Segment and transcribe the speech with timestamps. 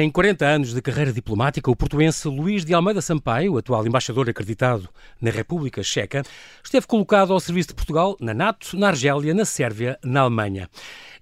[0.00, 4.88] Em 40 anos de carreira diplomática, o portuense Luís de Almeida Sampaio, atual embaixador acreditado
[5.20, 6.22] na República Checa,
[6.62, 10.70] esteve colocado ao serviço de Portugal na NATO, na Argélia, na Sérvia, na Alemanha.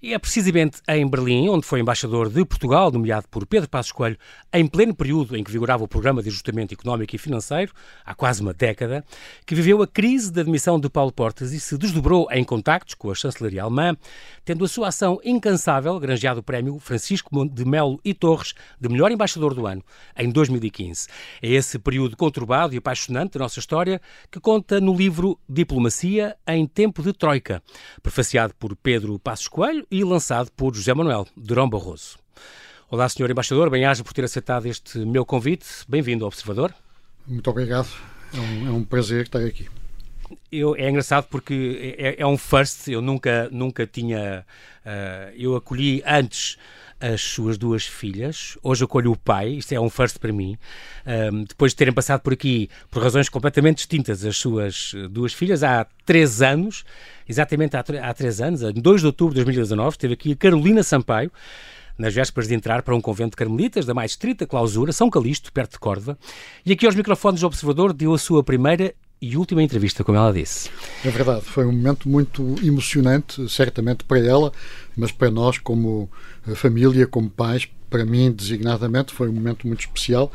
[0.01, 4.17] E é precisamente em Berlim, onde foi embaixador de Portugal, nomeado por Pedro Passos Coelho,
[4.53, 7.73] em pleno período em que vigorava o Programa de Ajustamento Económico e Financeiro,
[8.05, 9.03] há quase uma década,
[9.45, 13.09] que viveu a crise da admissão de Paulo Portas e se desdobrou em contactos com
[13.09, 13.97] a chancelaria alemã,
[14.45, 19.11] tendo a sua ação incansável granjeado o prémio Francisco de Melo e Torres de melhor
[19.11, 19.83] embaixador do ano,
[20.15, 21.07] em 2015.
[21.41, 23.99] É esse período conturbado e apaixonante da nossa história
[24.31, 27.63] que conta no livro Diplomacia em Tempo de Troika,
[28.03, 32.17] prefaciado por Pedro Passos Coelho e lançado por José Manuel Durão Barroso.
[32.89, 33.31] Olá, Sr.
[33.31, 35.65] Embaixador, bem-aja por ter aceitado este meu convite.
[35.87, 36.73] Bem-vindo ao Observador.
[37.25, 37.89] Muito obrigado.
[38.33, 39.67] É um, é um prazer estar aqui.
[40.51, 44.45] Eu, é engraçado porque é, é, um first, eu nunca, nunca tinha.
[44.85, 46.57] Uh, eu acolhi antes
[46.99, 48.57] as suas duas filhas.
[48.63, 50.57] Hoje acolho o pai, isto é um first para mim.
[51.05, 55.63] Um, depois de terem passado por aqui por razões completamente distintas as suas duas filhas,
[55.63, 56.83] há três anos,
[57.27, 60.83] exatamente há, há três anos, em 2 de outubro de 2019, esteve aqui a Carolina
[60.83, 61.31] Sampaio
[61.97, 65.51] nas vésperas de entrar para um convento de carmelitas da mais estrita clausura, São Calixto,
[65.51, 66.17] perto de Córdoba,
[66.65, 70.31] e aqui aos microfones do Observador deu a sua primeira e última entrevista, como ela
[70.31, 70.69] disse.
[71.03, 74.51] É verdade, foi um momento muito emocionante, certamente para ela,
[74.95, 76.09] mas para nós, como
[76.47, 80.31] eh, família, como pais, para mim, designadamente, foi um momento muito especial.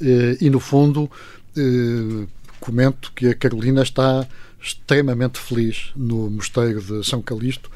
[0.00, 1.10] Eh, e, no fundo,
[1.56, 2.26] eh,
[2.58, 4.26] comento que a Carolina está
[4.64, 7.70] extremamente feliz no Mosteiro de São Calixto,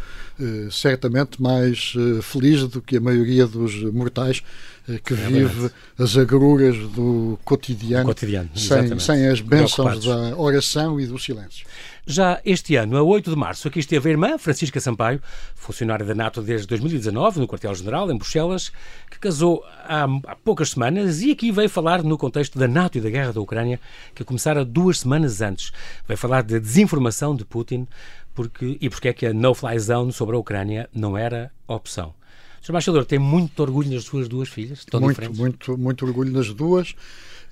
[0.71, 4.43] certamente mais feliz do que a maioria dos mortais
[4.89, 10.99] eh, que é vive as agruras do cotidiano, cotidiano sem, sem, as bênçãos da oração
[10.99, 11.67] e do silêncio.
[12.11, 15.21] Já este ano, a 8 de março, aqui esteve a irmã Francisca Sampaio,
[15.55, 18.73] funcionária da NATO desde 2019, no quartel-general, em Bruxelas,
[19.11, 23.03] que casou há, há, poucas semanas e aqui veio falar no contexto da NATO e
[23.03, 23.79] da guerra da Ucrânia,
[24.15, 25.71] que começara duas semanas antes.
[26.07, 27.87] Veio falar da desinformação de Putin
[28.35, 32.15] porque, e porque é que a no-fly zone sobre a Ucrânia não era opção.
[32.63, 32.71] Sr.
[32.71, 34.87] Embaixador, tem muito orgulho nas suas duas filhas?
[34.95, 35.39] Muito, diferentes?
[35.39, 36.95] muito, muito orgulho nas duas,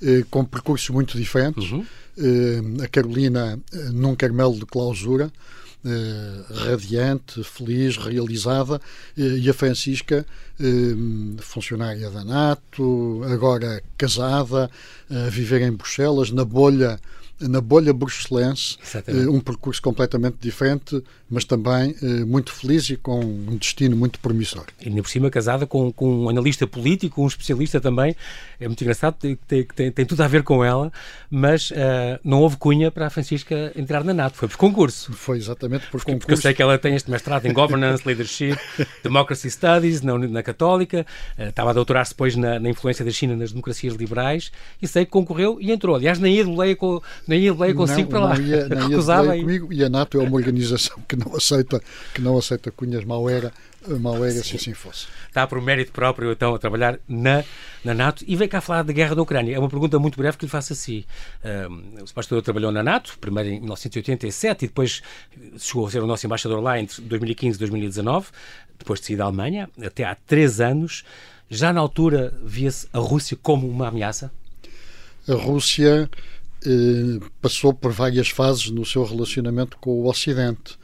[0.03, 1.71] eh, com percursos muito diferentes.
[1.71, 1.85] Uhum.
[2.19, 5.31] Eh, a Carolina eh, num Carmelo de clausura,
[5.85, 8.81] eh, radiante, feliz, realizada,
[9.17, 10.27] e a Francisca,
[11.41, 14.71] funcionária da NATO, agora casada,
[15.11, 16.99] a viver em Bruxelas, na bolha
[17.39, 18.79] na bolha bruxelense,
[19.29, 21.95] um percurso completamente diferente, mas também
[22.27, 24.65] muito feliz e com um destino muito promissor.
[24.81, 28.15] E ainda por cima casada com, com um analista político, um especialista também,
[28.61, 30.93] é muito engraçado, tem, tem, tem tudo a ver com ela,
[31.31, 31.75] mas uh,
[32.23, 35.13] não houve cunha para a Francisca entrar na NATO, foi por concurso.
[35.13, 36.27] Foi exatamente por porque, concurso.
[36.27, 38.57] Porque eu sei que ela tem este mestrado em Governance, Leadership,
[39.03, 41.05] Democracy Studies, na, na Católica,
[41.39, 45.05] uh, estava a doutorar-se depois na, na, influência da China nas democracias liberais, e sei
[45.05, 45.97] que concorreu e entrou.
[45.97, 48.39] Aliás, nem ia de leia, com, nem ia de leia consigo não, para lá.
[48.39, 51.35] Não ia, não ia de leia comigo, e a NATO é uma organização que não
[51.37, 51.81] aceita,
[52.15, 53.53] que não aceita cunhas mal era
[54.01, 55.07] mal era se assim fosse.
[55.29, 57.45] Está por mérito próprio, então, a trabalhar na,
[57.85, 59.55] na NATO e vem cá falar da guerra da Ucrânia.
[59.55, 61.05] É uma pergunta muito breve que lhe faço assim.
[61.45, 65.03] Um, o Sebastião trabalhou na NATO, primeiro em 1987 e depois
[65.59, 68.29] chegou a ser o nosso embaixador lá entre 2015 e 2019,
[68.79, 71.05] depois de sair da Alemanha, até há três anos.
[71.49, 74.33] Já na altura via-se a Rússia como uma ameaça?
[75.29, 76.11] A Rússia
[76.65, 80.77] eh, passou por várias fases no seu relacionamento com o Ocidente.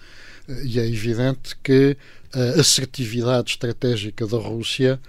[0.65, 1.97] E é evidente que
[2.33, 5.01] a assertividade estratégica da Rússia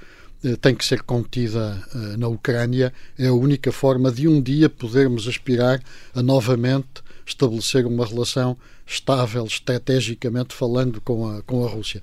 [0.43, 2.93] eh, tem que ser contida eh, na Ucrânia.
[3.17, 5.81] É a única forma de um dia podermos aspirar
[6.13, 12.01] a novamente estabelecer uma relação estável, estrategicamente falando, com a, com a Rússia.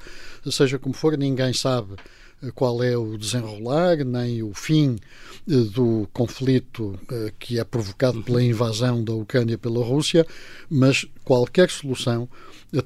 [0.51, 1.97] Seja como for, ninguém sabe
[2.43, 4.99] eh, qual é o desenrolar, nem o fim
[5.47, 6.99] do conflito
[7.39, 10.25] que é provocado pela invasão da Ucrânia pela Rússia,
[10.69, 12.29] mas qualquer solução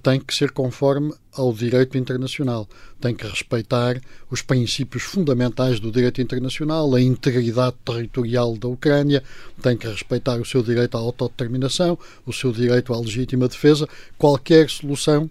[0.02, 2.66] tem que ser conforme ao direito internacional.
[3.00, 4.00] Tem que respeitar
[4.30, 9.22] os princípios fundamentais do direito internacional, a integridade territorial da Ucrânia,
[9.60, 13.86] tem que respeitar o seu direito à autodeterminação, o seu direito à legítima defesa.
[14.16, 15.30] Qualquer solução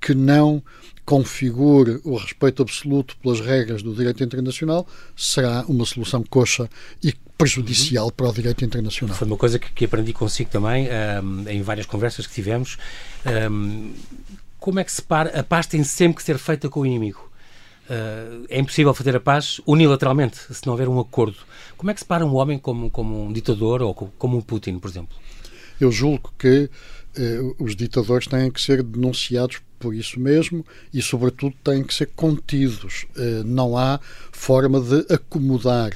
[0.00, 0.62] que não
[1.08, 6.68] configure o respeito absoluto pelas regras do direito internacional será uma solução coxa
[7.02, 8.12] e prejudicial uhum.
[8.12, 9.16] para o direito internacional.
[9.16, 12.76] Foi uma coisa que, que aprendi consigo também um, em várias conversas que tivemos.
[13.50, 13.94] Um,
[14.60, 15.40] como é que se para?
[15.40, 17.26] A paz tem sempre que ser feita com o inimigo.
[17.88, 21.38] Uh, é impossível fazer a paz unilateralmente, se não houver um acordo.
[21.78, 24.78] Como é que se para um homem como, como um ditador ou como um Putin,
[24.78, 25.16] por exemplo?
[25.80, 26.68] Eu julgo que
[27.58, 33.06] os ditadores têm que ser denunciados por isso mesmo e, sobretudo, têm que ser contidos.
[33.16, 34.00] Eh, não há
[34.32, 35.92] forma de acomodar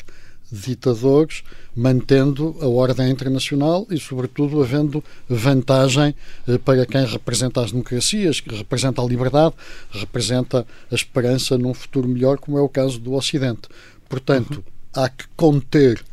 [0.51, 1.43] ditadores,
[1.75, 6.15] mantendo a ordem internacional e, sobretudo, havendo vantagem
[6.47, 9.55] eh, para quem representa as democracias, que representa a liberdade,
[9.91, 13.69] representa a esperança num futuro melhor, como é o caso do Ocidente.
[14.09, 15.03] Portanto, uhum.
[15.03, 16.05] há que conter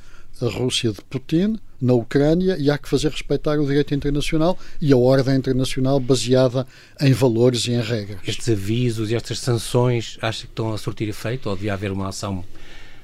[0.41, 4.91] a Rússia de Putin na Ucrânia e há que fazer respeitar o direito internacional e
[4.91, 6.67] a ordem internacional baseada
[6.99, 8.19] em valores e em regras.
[8.27, 12.09] Estes avisos e estas sanções, acha que estão a surtir efeito ou devia haver uma
[12.09, 12.43] ação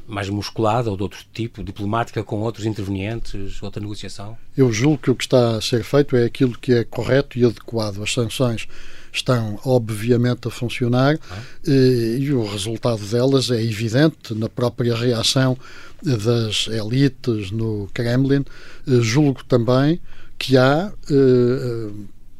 [0.07, 4.37] mais musculada ou de outro tipo, diplomática com outros intervenientes, outra negociação?
[4.55, 7.45] Eu julgo que o que está a ser feito é aquilo que é correto e
[7.45, 8.01] adequado.
[8.03, 8.67] As sanções
[9.15, 11.41] estão obviamente a funcionar ah.
[11.65, 15.57] e, o resultado delas é evidente na própria reação
[16.03, 18.45] das elites no Kremlin.
[18.87, 19.99] Eh, julgo também
[20.37, 21.89] que há eh,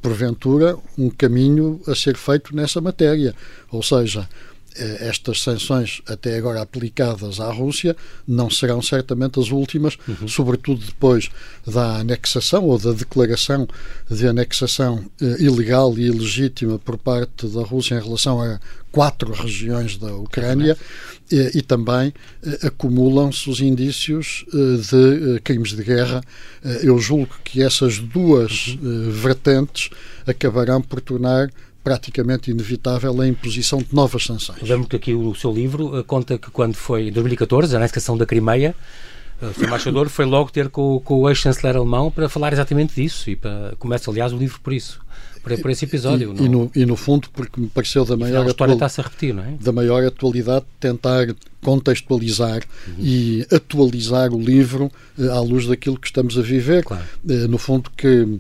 [0.01, 3.33] porventura, um caminho a ser feito nessa matéria.
[3.71, 4.29] Ou seja,
[4.77, 7.95] estas sanções até agora aplicadas à Rússia
[8.27, 10.27] não serão certamente as últimas, uhum.
[10.27, 11.29] sobretudo depois
[11.65, 13.67] da anexação ou da declaração
[14.09, 18.59] de anexação eh, ilegal e ilegítima por parte da Rússia em relação a
[18.91, 20.77] quatro regiões da Ucrânia
[21.31, 22.13] e, e também
[22.43, 26.21] eh, acumulam-se os indícios de crimes de guerra.
[26.83, 29.11] eu julgo que essas duas uhum.
[29.11, 29.89] vertentes
[30.27, 31.49] acabarão por tornar
[31.85, 34.59] praticamente inevitável a imposição de novas sanções.
[34.63, 38.17] Lembro que aqui o seu livro eh, conta que quando foi em 2014, a anexação
[38.17, 38.75] da Crimeia,
[39.39, 42.95] eh, o seu embaixador foi logo ter com, com o ex-chanceler alemão para falar exatamente
[42.99, 44.99] disso e para, começa aliás o livro por isso
[45.43, 48.43] por, por esse episódio e, e, no, e, no, fundo porque me pareceu da maior
[48.43, 51.27] a história está-se a repetir não é da maior atualidade tentar
[51.61, 52.95] contextualizar uhum.
[52.97, 57.03] e atualizar o livro eh, à luz daquilo que estamos a viver claro.
[57.47, 58.39] no fundo que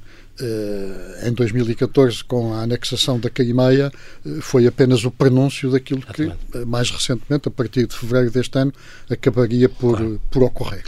[1.23, 3.91] em 2014, com a anexação da Crimeia,
[4.25, 8.57] eh, foi apenas o prenúncio daquilo que, eh, mais recentemente, a partir de fevereiro deste
[8.57, 8.73] ano,
[9.09, 10.21] acabaria por, claro.
[10.29, 10.83] por ocorrer.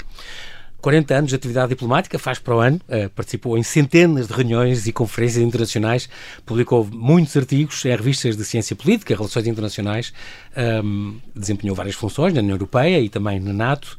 [0.82, 2.80] 40 anos de atividade diplomática, faz para o ano,
[3.16, 6.08] participou em centenas de reuniões e conferências internacionais,
[6.46, 10.14] publicou muitos artigos em revistas de ciência política, relações internacionais,
[10.56, 13.98] ehm, desempenhou várias funções na União Europeia e também na NATO.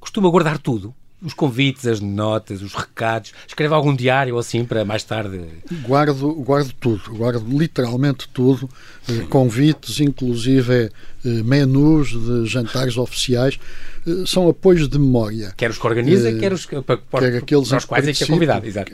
[0.00, 0.94] Costuma guardar tudo,
[1.26, 3.32] os convites, as notas, os recados?
[3.48, 5.40] Escreve algum diário ou assim para mais tarde?
[5.82, 8.70] Guardo, guardo tudo, guardo literalmente tudo,
[9.08, 10.88] eh, convites, inclusive
[11.44, 13.58] menus de jantares oficiais.
[14.06, 15.52] Eh, são apoios de memória.
[15.56, 18.24] Quer os que organiza, quer os para, para, quer aqueles para os quais é que
[18.24, 18.66] é convidado.
[18.66, 18.92] Exato.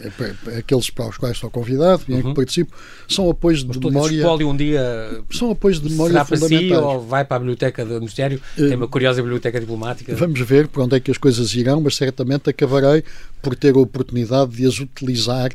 [0.59, 2.19] Aqueles para os quais estou convidado e uhum.
[2.19, 2.35] em que uhum.
[2.35, 2.75] participo.
[3.09, 4.17] São apoios de memória.
[4.17, 7.85] Esse um dia são apoios de memória será para si ou vai para a biblioteca
[7.85, 8.41] do Ministério?
[8.57, 10.15] Uh, Tem uma curiosa biblioteca diplomática.
[10.15, 13.05] Vamos ver para onde é que as coisas irão, mas certamente acabarei
[13.43, 15.51] por ter a oportunidade de as utilizar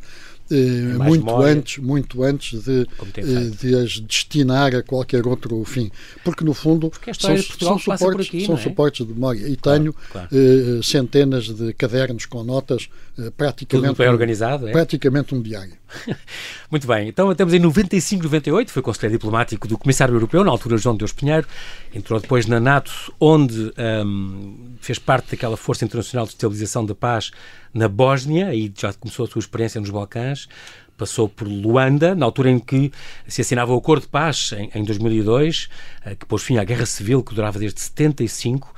[0.49, 1.53] eh, muito memória.
[1.53, 5.91] antes, muito antes de, eh, de as destinar a qualquer outro fim.
[6.23, 8.57] Porque, no fundo, são, são, suportes, aqui, são é?
[8.57, 9.47] suportes de memória.
[9.47, 10.29] E tenho claro, claro.
[10.31, 12.89] Eh, centenas de cadernos com notas,
[13.35, 14.71] praticamente, Tudo bem organizado, é?
[14.71, 15.73] praticamente um diário.
[16.69, 20.77] Muito bem, então estamos em 95, 98, foi conselheiro diplomático do Comissário Europeu, na altura
[20.77, 21.47] João Deus Pinheiro,
[21.93, 23.73] entrou depois na NATO, onde
[24.05, 27.31] um, fez parte daquela Força Internacional de Estabilização da Paz
[27.73, 30.47] na Bósnia, aí já começou a sua experiência nos Balcãs,
[30.97, 32.91] passou por Luanda, na altura em que
[33.27, 35.69] se assinava o Acordo de Paz, em, em 2002,
[36.05, 38.73] eh, que pôs fim à Guerra Civil, que durava desde 75,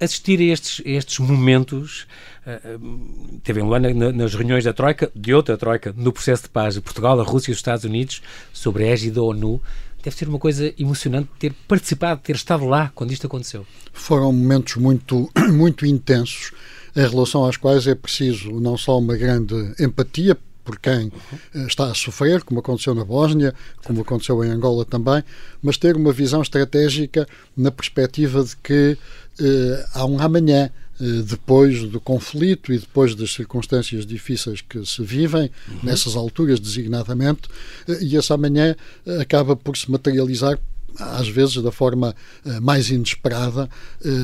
[0.00, 2.06] assistir a estes, a estes momentos,
[2.46, 6.74] uh, teve em Luanda nas reuniões da Troika, de outra Troika, no processo de paz
[6.74, 9.60] de Portugal, a Rússia e os Estados Unidos, sobre a égide da ONU,
[10.02, 13.66] deve ser uma coisa emocionante ter participado, ter estado lá quando isto aconteceu.
[13.92, 16.52] Foram momentos muito, muito intensos,
[16.96, 20.36] em relação aos quais é preciso não só uma grande empatia
[20.66, 21.12] por quem
[21.54, 21.66] uhum.
[21.66, 25.22] está a sofrer, como aconteceu na Bósnia, como aconteceu em Angola também,
[25.62, 27.26] mas ter uma visão estratégica
[27.56, 28.98] na perspectiva de que
[29.40, 30.68] eh, há um amanhã
[31.00, 35.78] eh, depois do conflito e depois das circunstâncias difíceis que se vivem, uhum.
[35.84, 37.48] nessas alturas designadamente,
[37.86, 38.74] eh, e esse amanhã
[39.20, 40.58] acaba por se materializar
[40.98, 42.16] às vezes da forma
[42.62, 43.68] mais inesperada.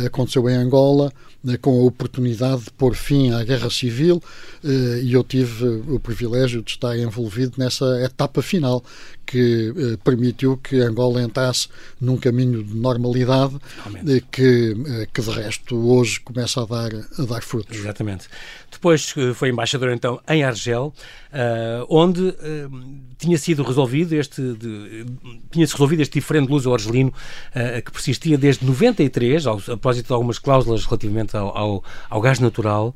[0.07, 1.13] Aconteceu em Angola,
[1.61, 4.23] com a oportunidade de pôr fim à guerra civil
[4.65, 8.85] eh, e eu tive o privilégio de estar envolvido nessa etapa final
[9.27, 11.69] que eh, permitiu que Angola entrasse
[12.01, 13.57] num caminho de normalidade
[14.07, 14.75] eh, que,
[15.13, 17.77] que de resto hoje começa a dar, a dar frutos.
[17.77, 18.29] Exatamente.
[18.71, 20.93] Depois foi embaixador então em Argel,
[21.89, 22.35] onde
[23.19, 24.43] tinha sido resolvido este
[25.51, 27.13] tinha-se resolvido este diferente luso-argelino
[27.85, 32.95] que persistia desde 93, ao propósito de algumas cláusulas relativamente ao, ao, ao gás natural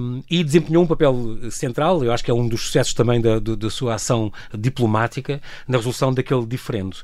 [0.00, 3.38] um, e desempenhou um papel central, eu acho que é um dos sucessos também da,
[3.38, 6.96] da sua ação diplomática na resolução daquele diferendo.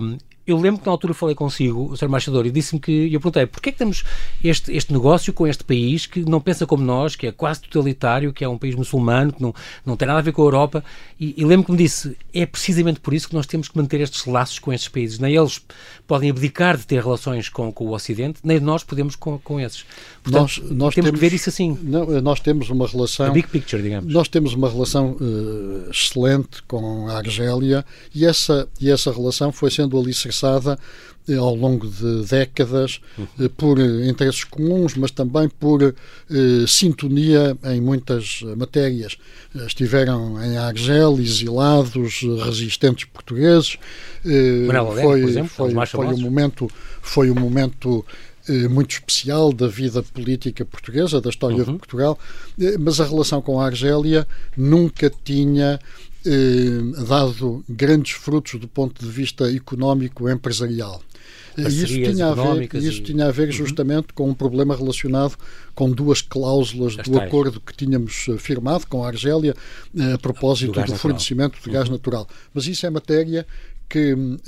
[0.00, 2.04] Um, eu lembro que na altura falei consigo, o Sr.
[2.04, 4.04] Embaixador, e disse-me que, eu perguntei, porquê é que temos
[4.42, 8.32] este, este negócio com este país que não pensa como nós, que é quase totalitário,
[8.32, 9.54] que é um país muçulmano, que não,
[9.86, 10.84] não tem nada a ver com a Europa,
[11.18, 14.00] e, e lembro que me disse, é precisamente por isso que nós temos que manter
[14.00, 15.18] estes laços com estes países.
[15.18, 15.62] Nem eles
[16.06, 19.86] podem abdicar de ter relações com, com o Ocidente, nem nós podemos com, com esses.
[20.22, 21.78] Portanto, nós, nós temos, temos, que ver isso assim.
[21.82, 23.26] Não, nós temos uma relação...
[23.26, 24.12] A big picture, digamos.
[24.12, 27.82] Nós temos uma relação uh, excelente com a Argélia,
[28.14, 30.33] e essa, e essa relação foi sendo alicerçada
[31.26, 33.48] eh, ao longo de décadas uhum.
[33.56, 35.94] por interesses comuns, mas também por eh,
[36.66, 39.16] sintonia em muitas matérias.
[39.66, 43.78] Estiveram em Argel exilados, resistentes portugueses.
[44.26, 48.04] Eh, foi, por exemplo, foi, foi um momento, foi um momento
[48.68, 51.72] muito especial da vida política portuguesa, da história uhum.
[51.72, 52.18] de Portugal,
[52.78, 55.80] mas a relação com a Argélia nunca tinha
[56.26, 61.02] eh, dado grandes frutos do ponto de vista económico empresarial.
[61.56, 63.02] Isso tinha, a ver, isso e...
[63.02, 63.52] tinha a ver uhum.
[63.52, 64.14] justamente uhum.
[64.14, 65.36] com um problema relacionado
[65.74, 69.54] com duas cláusulas do acordo que tínhamos eh, firmado com a Argélia
[69.96, 71.92] eh, a propósito do, do fornecimento de gás uhum.
[71.92, 72.26] natural.
[72.52, 73.46] Mas isso é matéria
[73.88, 74.38] que uh,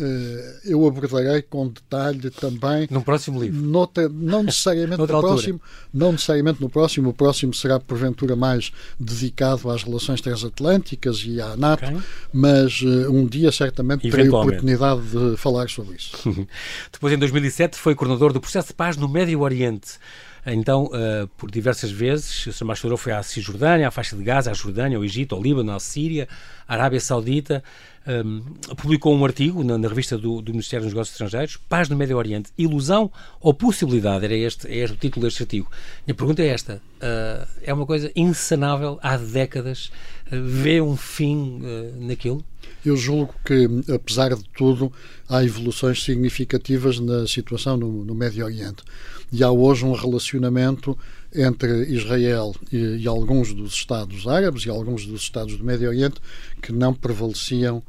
[0.65, 2.89] eu abordarei com detalhe também.
[2.91, 3.61] No próximo livro.
[3.61, 5.61] Nota, não necessariamente no próximo,
[5.93, 7.11] não necessariamente no próximo.
[7.11, 11.99] O próximo será porventura mais dedicado às relações transatlânticas e à NATO, okay.
[12.33, 16.17] mas uh, um dia certamente terei oportunidade de falar sobre isso.
[16.93, 19.99] Depois, em 2007, foi coordenador do processo de paz no Médio Oriente.
[20.47, 22.65] Então, uh, por diversas vezes, o Sr.
[22.65, 25.81] Embaixador foi à Cisjordânia, à faixa de Gaza, à Jordânia, ao Egito, ao Líbano, à
[25.81, 26.29] Síria,
[26.69, 27.65] à Arábia Saudita.
[28.09, 28.41] Um,
[28.77, 32.17] publicou um artigo na, na revista do, do, Ministério dos Negócios Estrangeiros, Paz no Médio
[32.17, 33.11] Oriente, Ilusão
[33.41, 34.25] ou Possibilidade?
[34.25, 35.69] Era este, é este o título deste artigo.
[36.07, 39.91] Minha pergunta é esta: uh, é uma coisa insanável há décadas?
[40.31, 42.45] Uh, vê um fim uh, naquilo?
[42.85, 44.93] Eu julgo que, apesar de tudo,
[45.29, 48.85] há evoluções significativas na situação no, no Médio Oriente.
[49.33, 50.97] E há hoje um relacionamento
[51.35, 56.21] entre Israel e, e, alguns dos Estados árabes e alguns dos Estados do Médio Oriente
[56.63, 57.83] que não prevaleciam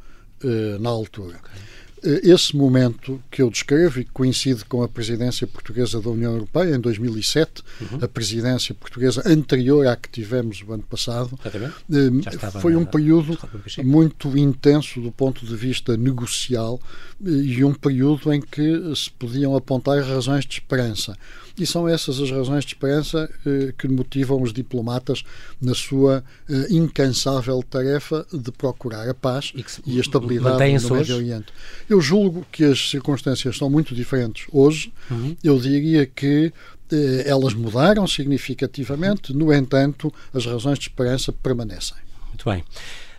[0.43, 1.37] eh, na altura.
[1.37, 1.61] Okay.
[2.03, 6.33] Eh, esse momento que eu descrevo e que coincide com a presidência portuguesa da União
[6.33, 7.99] Europeia em 2007, uhum.
[8.01, 13.37] a presidência portuguesa anterior à que tivemos o ano passado, eh, foi um período
[13.83, 16.79] muito intenso do ponto de vista negocial
[17.19, 21.17] e um período em que se podiam apontar razões de esperança.
[21.57, 25.23] E são essas as razões de esperança eh, que motivam os diplomatas
[25.59, 31.15] na sua eh, incansável tarefa de procurar a paz e, e a estabilidade no Médio
[31.15, 31.47] Oriente.
[31.89, 34.93] Eu julgo que as circunstâncias são muito diferentes hoje.
[35.09, 35.35] Uhum.
[35.43, 36.53] Eu diria que
[36.91, 41.97] eh, elas mudaram significativamente, no entanto, as razões de esperança permanecem.
[42.29, 42.63] Muito bem.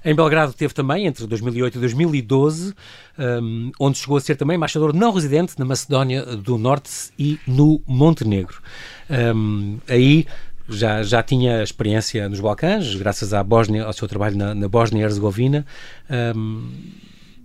[0.05, 2.75] Em Belgrado teve também, entre 2008 e 2012,
[3.19, 7.81] um, onde chegou a ser também embaixador não residente na Macedónia do Norte e no
[7.87, 8.61] Montenegro.
[9.11, 10.27] Um, aí
[10.69, 15.01] já, já tinha experiência nos Balcãs, graças à Bósnia, ao seu trabalho na, na Bósnia
[15.01, 15.67] e Herzegovina.
[16.37, 16.69] Um,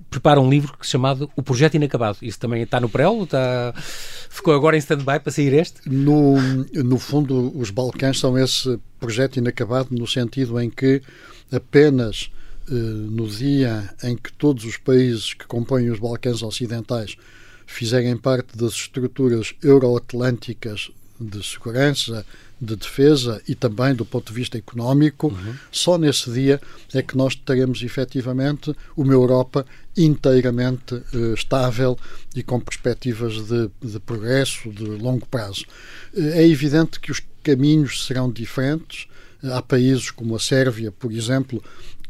[0.09, 2.17] prepara um livro chamado O Projeto Inacabado.
[2.21, 3.23] Isso também está no prelo?
[3.23, 3.73] Está...
[4.29, 5.89] Ficou agora em stand-by para sair este?
[5.89, 6.35] No,
[6.71, 11.01] no fundo, os Balcãs são esse projeto inacabado no sentido em que
[11.51, 12.31] apenas
[12.67, 17.15] no dia em que todos os países que compõem os Balcãs Ocidentais
[17.65, 22.25] fizerem parte das estruturas euroatlânticas de segurança,
[22.59, 25.55] de defesa e também do ponto de vista económico, uhum.
[25.71, 26.61] só nesse dia
[26.93, 29.65] é que nós teremos efetivamente uma Europa
[29.97, 31.97] inteiramente uh, estável
[32.35, 35.65] e com perspectivas de, de, progresso de longo prazo.
[36.13, 39.07] Uh, é evidente que os caminhos serão diferentes.
[39.43, 41.61] Há países como a Sérvia, por exemplo,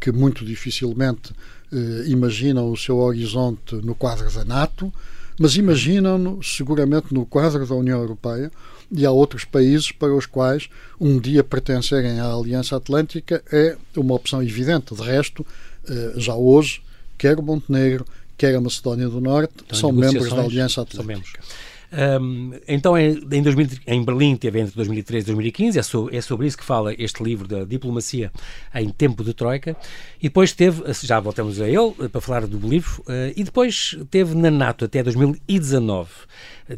[0.03, 1.31] que muito dificilmente
[1.71, 4.93] eh, imaginam o seu horizonte no quadro da NATO,
[5.39, 8.51] mas imaginam-no seguramente no quadro da União Europeia
[8.91, 10.69] e há outros países para os quais
[10.99, 14.93] um dia pertencerem à Aliança Atlântica é uma opção evidente.
[14.93, 15.47] De resto,
[15.87, 16.81] eh, já hoje,
[17.17, 18.05] quer o Montenegro,
[18.37, 21.39] quer a Macedónia do Norte, então, são membros da Aliança Atlântica.
[21.93, 26.21] Um, então, em, em, 2000, em, Berlim, teve entre 2013 e 2015, é, so, é,
[26.21, 28.31] sobre isso que fala este livro da diplomacia
[28.73, 29.77] em tempo de Troika.
[30.19, 34.33] E depois teve, já voltamos a ele para falar do livro, uh, e depois teve
[34.33, 36.09] na NATO até 2019.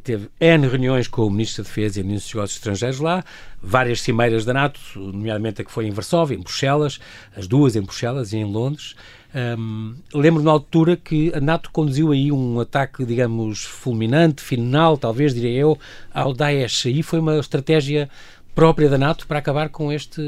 [0.04, 3.24] Teve N reuniões com o Ministro da Defesa e o Ministro dos Negócios Estrangeiros lá,
[3.62, 7.00] várias cimeiras da NATO, nomeadamente a que foi em Varsóvia, em Bruxelas,
[7.38, 8.96] as duas em Bruxelas e em Londres.
[9.36, 15.34] Um, lembro na altura que a NATO conduziu aí um ataque, digamos, fulminante, final, talvez,
[15.34, 15.78] diria eu,
[16.14, 16.86] ao Daesh.
[16.86, 18.10] Aí foi uma estratégia
[18.56, 20.22] própria da NATO para acabar com este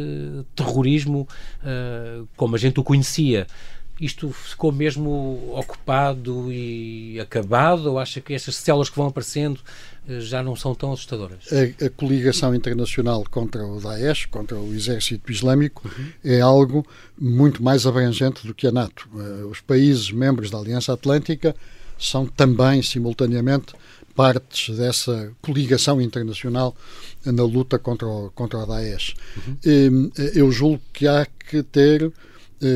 [0.53, 1.25] terrorismo
[1.63, 3.47] uh, como a gente o conhecia
[3.99, 7.91] isto ficou mesmo ocupado e acabado?
[7.91, 9.59] Ou acha que estas células que vão aparecendo
[10.07, 11.39] eh, já não são tão assustadoras?
[11.51, 16.09] A, a coligação internacional contra o Daesh, contra o exército islâmico, uhum.
[16.23, 16.85] é algo
[17.19, 19.09] muito mais abrangente do que a NATO.
[19.15, 21.55] Eh, os países membros da Aliança Atlântica
[21.97, 23.73] são também, simultaneamente,
[24.15, 26.75] partes dessa coligação internacional
[27.23, 29.15] na luta contra o, contra o Daesh.
[29.63, 30.11] Uhum.
[30.33, 32.11] Eu julgo que há que ter eh,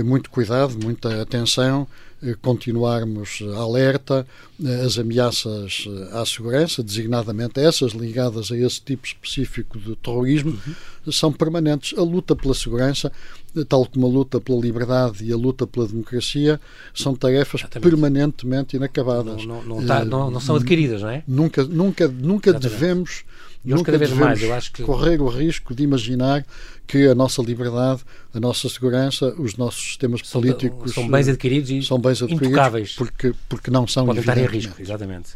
[0.03, 1.87] muito cuidado, muita atenção,
[2.23, 4.27] eh, continuarmos alerta.
[4.63, 11.11] Eh, as ameaças à segurança, designadamente essas ligadas a esse tipo específico de terrorismo, uhum.
[11.11, 11.97] são permanentes.
[11.97, 13.11] A luta pela segurança,
[13.67, 16.61] tal como a luta pela liberdade e a luta pela democracia,
[16.93, 17.89] são tarefas Exatamente.
[17.89, 19.43] permanentemente inacabadas.
[19.43, 21.23] Não, não, não, tá, não, não são adquiridas, não é?
[21.27, 23.23] Nunca, nunca, nunca devemos
[23.63, 24.83] e hoje cada vez mais, eu acho que...
[24.83, 26.45] correr o risco de imaginar
[26.87, 28.01] que a nossa liberdade,
[28.33, 32.47] a nossa segurança, os nossos sistemas são, políticos são bens adquiridos e são bens adquiridos
[32.47, 32.95] intocáveis.
[32.95, 35.29] Porque, porque não são Podem estar em risco, exatamente.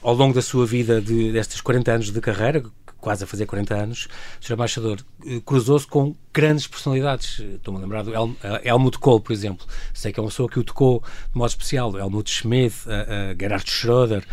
[0.00, 2.62] Ao longo da sua vida, de, destes 40 anos de carreira,
[3.04, 4.08] quase a fazer 40 anos,
[4.40, 4.54] o Sr.
[4.54, 7.38] Embaixador eh, cruzou-se com grandes personalidades.
[7.38, 9.66] Estou-me a lembrar do El, uh, Helmut Kohl, por exemplo.
[9.92, 11.98] Sei que é uma pessoa que o tocou de modo especial.
[11.98, 14.24] Helmut Schmidt, uh, uh, Gerhard Schröder,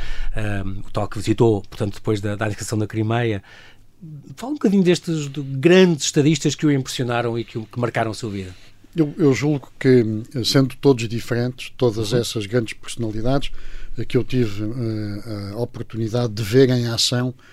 [0.88, 3.44] o tal que visitou, portanto, depois da, da anexação da Crimeia.
[4.38, 8.14] Fala um bocadinho destes de grandes estadistas que o impressionaram e que, que marcaram a
[8.14, 8.56] sua vida.
[8.96, 10.04] Eu, eu, julgo que,
[10.46, 12.20] sendo todos diferentes, todas uhum.
[12.20, 13.52] essas grandes personalidades,
[14.08, 14.64] que eu tive
[15.54, 17.52] a oportunidade de ver em ação eh,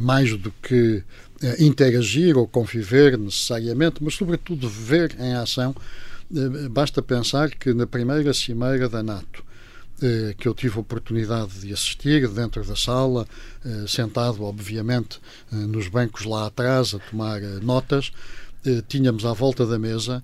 [0.00, 1.02] mais do que
[1.40, 5.74] eh, interagir ou conviver necessariamente, mas sobretudo ver em ação.
[6.34, 9.46] Eh, basta pensar que na primeira cimeira da NATO,
[10.38, 13.26] que eu tive a oportunidade de assistir dentro da sala,
[13.88, 15.18] sentado, obviamente,
[15.50, 18.12] nos bancos lá atrás a tomar notas,
[18.86, 20.22] tínhamos à volta da mesa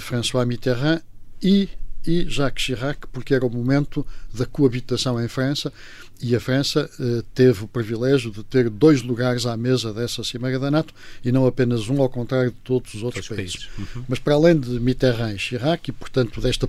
[0.00, 1.02] François Mitterrand
[1.42, 1.68] e
[2.06, 5.72] e Jacques Chirac, porque era o momento da coabitação em França
[6.20, 10.58] e a França eh, teve o privilégio de ter dois lugares à mesa dessa Cimeira
[10.58, 13.66] da NATO e não apenas um, ao contrário de todos os outros países.
[13.66, 13.94] países.
[13.96, 14.04] Uhum.
[14.08, 16.68] Mas para além de Mitterrand e Chirac, e portanto desta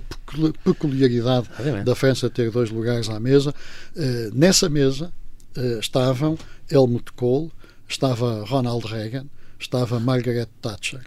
[0.64, 1.48] peculiaridade
[1.84, 3.54] da França ter dois lugares à mesa,
[3.96, 5.12] eh, nessa mesa
[5.56, 6.36] eh, estavam
[6.70, 7.50] Helmut Kohl,
[7.88, 9.26] estava Ronald Reagan,
[9.58, 11.00] estava Margaret Thatcher,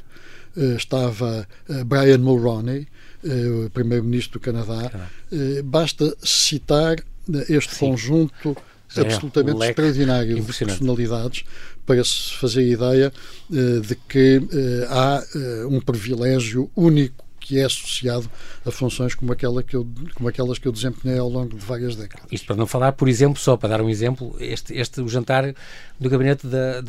[0.58, 2.88] eh, estava eh, Brian Mulroney,
[3.24, 4.92] o primeiro-ministro do Canadá.
[5.66, 6.98] basta citar
[7.48, 7.92] este Sim.
[7.92, 8.58] conjunto
[8.96, 11.44] é, absolutamente um extraordinário de personalidades
[11.86, 13.14] para se fazer a ideia
[13.50, 14.42] de que
[14.90, 15.24] há
[15.70, 18.30] um privilégio único que é associado
[18.64, 21.96] a funções como, aquela que eu, como aquelas que eu desempenhei ao longo de várias
[21.96, 22.28] décadas.
[22.32, 25.56] Isto para não falar, por exemplo, só para dar um exemplo, este, este o jantar
[26.00, 26.80] do gabinete da,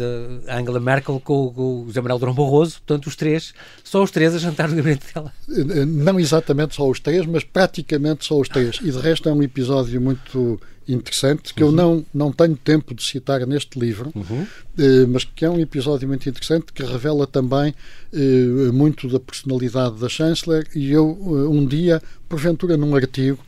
[0.55, 4.35] Angela Merkel com, com o José Manuel Durão Barroso, portanto os três, só os três
[4.35, 5.33] a jantar no gabinete dela.
[5.49, 8.81] Eh, não exatamente só os três, mas praticamente só os três.
[8.83, 11.71] E de resto é um episódio muito interessante que uhum.
[11.71, 14.47] eu não, não tenho tempo de citar neste livro, uhum.
[14.79, 17.75] eh, mas que é um episódio muito interessante que revela também
[18.13, 23.39] eh, muito da personalidade da Chancellor e eu eh, um dia, porventura num artigo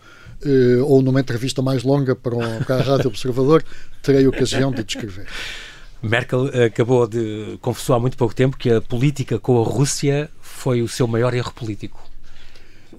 [0.89, 3.65] ou numa entrevista mais longa para, o, para a Rádio Observador,
[4.03, 5.25] terei ocasião de descrever.
[6.03, 10.83] Merkel acabou de confessou há muito pouco tempo que a política com a Rússia foi
[10.83, 12.12] o seu maior erro político.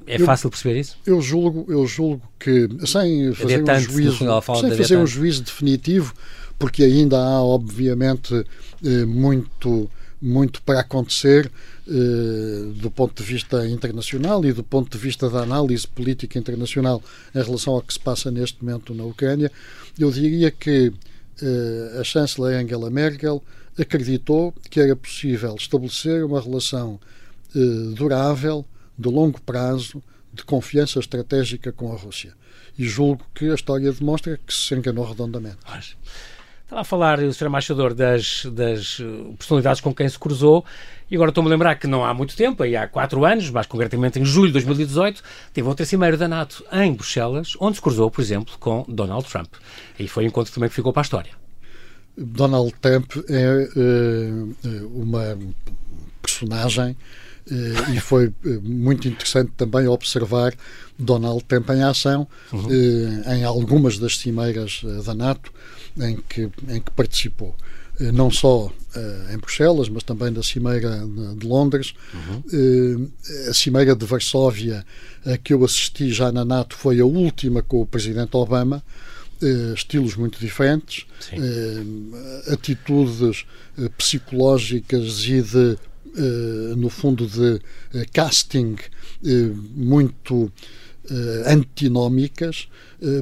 [0.06, 0.98] É eu, fácil perceber isso?
[1.06, 4.18] Eu julgo, eu julgo que, sem fazer um juízo,
[4.60, 6.14] sem fazer um juízo definitivo,
[6.60, 8.46] porque ainda há, obviamente,
[8.84, 9.90] eh, muito,
[10.22, 11.52] muito para acontecer
[11.88, 17.02] eh, do ponto de vista internacional e do ponto de vista da análise política internacional
[17.34, 19.52] em relação ao que se passa neste momento na Ucrânia.
[19.98, 20.92] Eu diria que
[21.42, 23.42] eh, a chanceler Angela Merkel
[23.80, 27.00] acreditou que era possível estabelecer uma relação
[27.96, 28.66] durável
[28.98, 30.02] de longo prazo
[30.34, 32.34] de confiança estratégica com a Rússia.
[32.78, 35.58] E julgo que a história demonstra que se enganou redondamente.
[36.64, 37.48] Estava a falar, o Sr.
[37.48, 38.98] Embaixador, das, das
[39.38, 40.66] personalidades com quem se cruzou,
[41.12, 43.68] e agora estou-me a lembrar que não há muito tempo, aí há quatro anos, mais
[43.68, 45.22] concretamente em julho de 2018,
[45.54, 49.54] teve outra cimeira da NATO em Bruxelas, onde se cruzou, por exemplo, com Donald Trump.
[50.00, 51.32] E foi um encontro também que ficou para a história.
[52.18, 55.38] Donald Trump é uh, uma
[56.22, 57.23] personagem eh,
[57.94, 60.54] e foi eh, muito interessante também observar
[60.98, 62.68] Donald Trump em ação uhum.
[62.72, 65.52] Eh, em algumas das cimeiras da NATO
[66.00, 67.56] em que, em que participou.
[68.00, 68.72] não só
[69.32, 71.04] em Bruxelas, mas também da Cimeira
[71.38, 71.94] de Londres.
[72.14, 73.12] Uhum.
[73.48, 74.84] A Cimeira de Varsóvia,
[75.24, 78.84] a que eu assisti já na NATO, foi a última com o Presidente Obama.
[79.76, 81.06] estilos muito diferentes,
[82.52, 83.46] atitudes
[83.98, 85.78] psicológicas e de,
[86.78, 87.60] no fundo, de
[88.12, 88.76] casting
[89.76, 90.52] muito
[91.46, 92.68] antinómicas,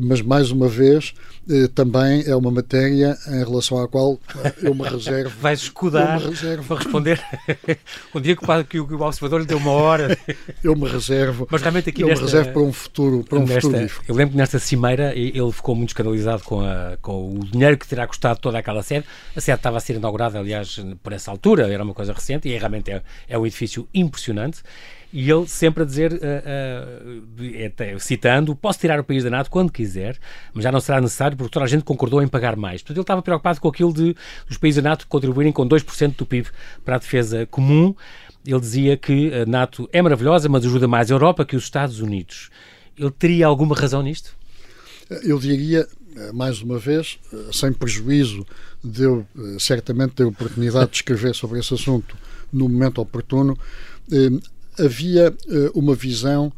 [0.01, 1.13] mas mais uma vez
[1.49, 5.35] eh, também é uma matéria em relação à qual eh, eu me reservo.
[5.41, 6.63] Vais escudar reservo.
[6.67, 7.21] para responder.
[8.13, 8.35] um dia
[8.67, 10.17] que, o, observador lhe deu uma hora.
[10.63, 11.47] eu me reservo.
[11.49, 13.91] Mas realmente aqui eu nesta, me reservo para um futuro, para um nesta, futuro.
[14.07, 17.87] Eu lembro que nesta cimeira ele ficou muito escandalizado com, a, com o dinheiro que
[17.87, 19.05] terá custado toda aquela sede.
[19.35, 22.57] A sede estava a ser inaugurada, aliás, por essa altura, era uma coisa recente e
[22.57, 24.61] realmente é, é um edifício impressionante
[25.13, 29.70] e ele sempre a dizer, uh, uh, citando, posso tirar o país da NATO quando
[29.71, 30.17] quiser,
[30.53, 32.81] mas já não será necessário porque toda a gente concordou em pagar mais.
[32.81, 34.15] Portanto, ele estava preocupado com aquilo de
[34.49, 36.49] os países da NATO contribuírem com 2% do PIB
[36.85, 37.95] para a defesa comum.
[38.45, 41.99] Ele dizia que a NATO é maravilhosa, mas ajuda mais a Europa que os Estados
[41.99, 42.49] Unidos.
[42.97, 44.35] Ele teria alguma razão nisto?
[45.23, 45.87] Eu diria,
[46.33, 47.19] mais uma vez,
[47.51, 48.45] sem prejuízo
[48.83, 49.25] de eu
[49.59, 52.17] certamente ter oportunidade de escrever sobre esse assunto
[52.51, 53.57] no momento oportuno,
[54.79, 55.33] havia
[55.73, 56.51] uma visão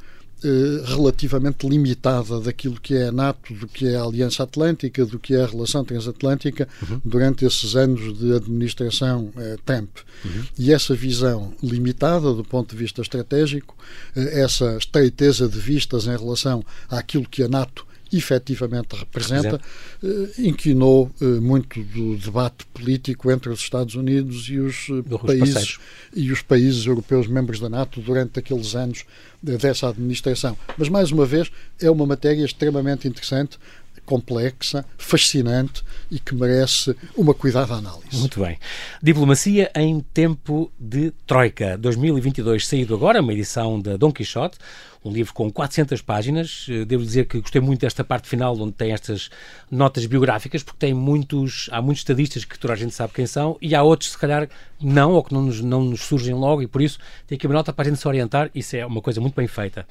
[0.85, 5.35] relativamente limitada daquilo que é a NATO, do que é a Aliança Atlântica, do que
[5.35, 7.01] é a relação transatlântica uhum.
[7.03, 9.31] durante esses anos de administração
[9.65, 9.97] Trump.
[10.25, 10.43] Uhum.
[10.57, 13.75] E essa visão limitada do ponto de vista estratégico,
[14.15, 19.59] essa estreiteza de vistas em relação àquilo que a NATO efetivamente representa,
[20.03, 25.79] eh, inquinou eh, muito do debate político entre os Estados Unidos e os eh, países
[26.15, 29.03] e os países europeus membros da NATO durante aqueles anos
[29.41, 30.57] dessa administração.
[30.77, 33.57] Mas mais uma vez é uma matéria extremamente interessante
[34.05, 38.17] complexa, fascinante e que merece uma cuidada análise.
[38.17, 38.57] Muito bem.
[39.01, 44.57] Diplomacia em tempo de Troika, 2022, saído agora, uma edição da Dom Quixote,
[45.03, 46.65] um livro com 400 páginas.
[46.69, 49.29] Eh, devo dizer que gostei muito desta parte final, onde tem estas
[49.69, 53.57] notas biográficas, porque tem muitos, há muitos estadistas que toda a gente sabe quem são,
[53.61, 54.47] e há outros, se calhar,
[54.81, 57.55] não, ou que não nos, não nos surgem logo, e por isso tem aqui uma
[57.55, 58.49] nota para a gente se orientar.
[58.55, 59.85] Isso é uma coisa muito bem feita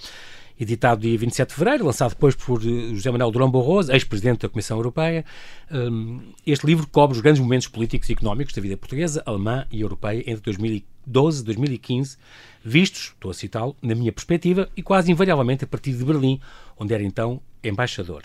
[0.59, 4.49] editado dia 27 de fevereiro, lançado depois por eh, José Manuel Durão Barroso, ex-presidente da
[4.49, 5.25] Comissão Europeia.
[5.71, 9.81] Hum, este livro cobre os grandes momentos políticos e económicos da vida portuguesa, alemã e
[9.81, 12.17] europeia entre 2012 e 2015,
[12.65, 16.41] vistos, estou a citá-lo, na minha perspectiva, e quase invariavelmente a partir de Berlim,
[16.79, 18.23] onde era então embaixador.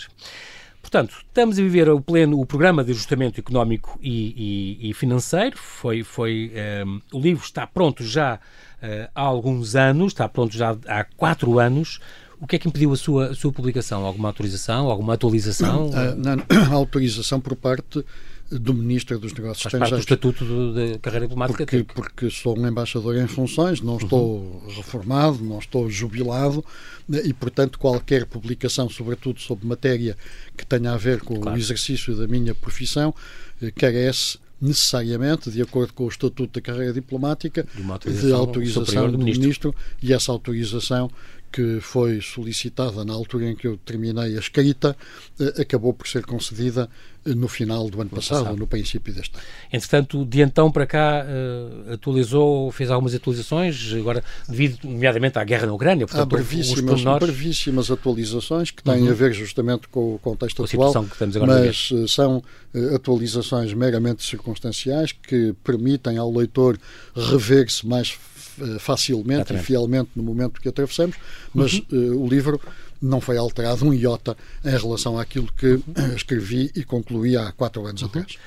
[0.88, 5.58] Portanto, estamos a viver o pleno o programa de ajustamento económico e, e, e financeiro.
[5.58, 6.50] Foi, foi
[6.86, 11.60] um, o livro está pronto já uh, há alguns anos, está pronto já há quatro
[11.60, 12.00] anos.
[12.40, 14.06] O que é que impediu a sua, a sua publicação?
[14.06, 14.90] Alguma autorização?
[14.90, 15.92] Alguma atualização?
[15.94, 18.06] A, não, a autorização por parte
[18.50, 20.06] do Ministro dos Negócios Faz Estrangeiros.
[20.06, 21.66] Parte do Estatuto de Carreira Diplomática.
[21.66, 24.76] Porque, porque sou um embaixador em funções, não estou uhum.
[24.76, 26.64] reformado, não estou jubilado
[27.10, 30.18] e, portanto, qualquer publicação, sobretudo sobre matéria
[30.56, 31.58] que tenha a ver com claro.
[31.58, 33.14] o exercício da minha profissão,
[33.62, 39.06] eh, carece necessariamente, de acordo com o Estatuto da Carreira Diplomática, de, autorização, de autorização
[39.06, 39.42] do, do ministro.
[39.42, 41.12] ministro e essa autorização
[41.52, 44.96] que foi solicitada na altura em que eu terminei a escrita,
[45.40, 46.90] eh, acabou por ser concedida
[47.26, 49.44] eh, no final do ano passado, passado, no princípio deste ano.
[49.72, 55.68] Entretanto, de então para cá, uh, atualizou, fez algumas atualizações, agora devido nomeadamente à guerra
[55.68, 56.06] na Ucrânia.
[56.06, 59.10] Portanto, Há brevíssimas, brevíssimas atualizações que têm uhum.
[59.10, 61.06] a ver justamente com o contexto com atual,
[61.46, 62.44] mas são
[62.94, 66.78] atualizações meramente circunstanciais que permitem ao leitor
[67.16, 68.37] rever-se mais eh,
[68.80, 69.64] facilmente Exatamente.
[69.64, 71.16] e fielmente no momento que atravessamos,
[71.54, 71.86] mas uhum.
[71.92, 72.60] uh, o livro
[73.02, 76.16] não foi alterado um iota em relação àquilo que uhum.
[76.16, 78.08] escrevi e concluí há quatro anos uhum.
[78.08, 78.38] atrás.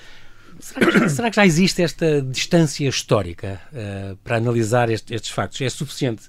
[0.59, 5.61] Será que, será que, já existe esta distância histórica uh, para analisar este, estes factos?
[5.61, 6.25] É suficiente?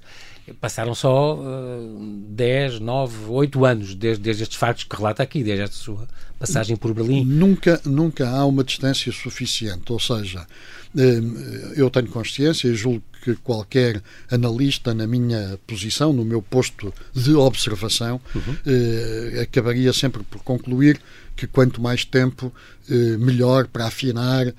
[0.59, 5.63] Passaram só uh, 10, 9, 8 anos desde, desde estes factos que relata aqui, desde
[5.63, 6.07] esta sua
[6.41, 7.23] passagem por Berlim.
[7.23, 10.45] Nunca, nunca há uma distância suficiente, ou seja,
[11.75, 17.36] eu tenho consciência e julgo que qualquer analista na minha posição, no meu posto de
[17.36, 18.56] observação, uhum.
[18.65, 20.99] eh, acabaria sempre por concluir
[21.36, 22.51] que quanto mais tempo,
[22.89, 24.54] eh, melhor para afinar eh,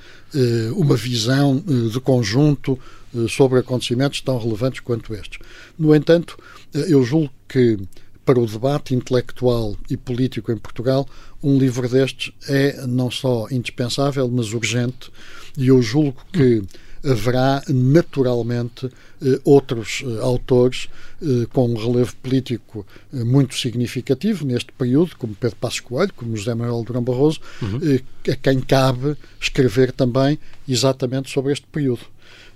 [0.75, 2.79] uma visão eh, de conjunto
[3.15, 5.41] eh, sobre acontecimentos tão relevantes quanto estes.
[5.77, 6.39] No entanto,
[6.73, 7.79] eh, eu julgo que
[8.25, 11.07] para o debate intelectual e político em Portugal,
[11.43, 15.11] um livro destes é não só indispensável, mas urgente,
[15.57, 16.63] e eu julgo que
[17.05, 18.89] haverá naturalmente
[19.45, 20.89] outros autores
[21.53, 26.85] com um relevo político muito significativo neste período, como Pedro Passos Coelho, como José Manuel
[26.85, 27.99] Durão Barroso, uhum.
[28.31, 32.03] a quem cabe escrever também exatamente sobre este período.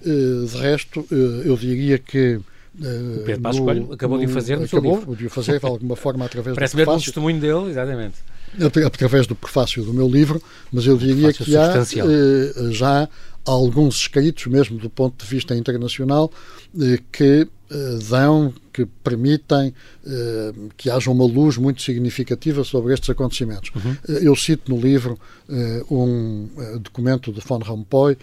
[0.05, 2.39] De resto, eu diria que
[2.79, 5.67] o Pedro Passos Coelho acabou no, de o fazer no acabou de o fazer de
[5.67, 6.87] alguma forma através Parece do prefácio.
[6.87, 8.15] Parece um testemunho dele, exatamente.
[8.87, 13.09] Através do prefácio do meu livro, mas eu diria que há eh, já
[13.45, 16.31] alguns escritos, mesmo do ponto de vista internacional,
[16.79, 17.49] eh, que eh,
[18.09, 19.73] dão, que permitem
[20.07, 23.71] eh, que haja uma luz muito significativa sobre estes acontecimentos.
[23.75, 23.97] Uhum.
[24.07, 25.19] Eu cito no livro
[25.89, 26.49] um
[26.81, 28.19] documento de Von Rompuy,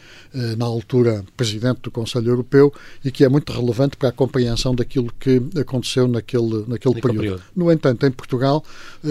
[0.58, 2.72] na altura presidente do Conselho Europeu,
[3.04, 7.20] e que é muito relevante para a compreensão daquilo que aconteceu naquele, naquele período.
[7.20, 7.44] período.
[7.56, 8.62] No entanto, em Portugal,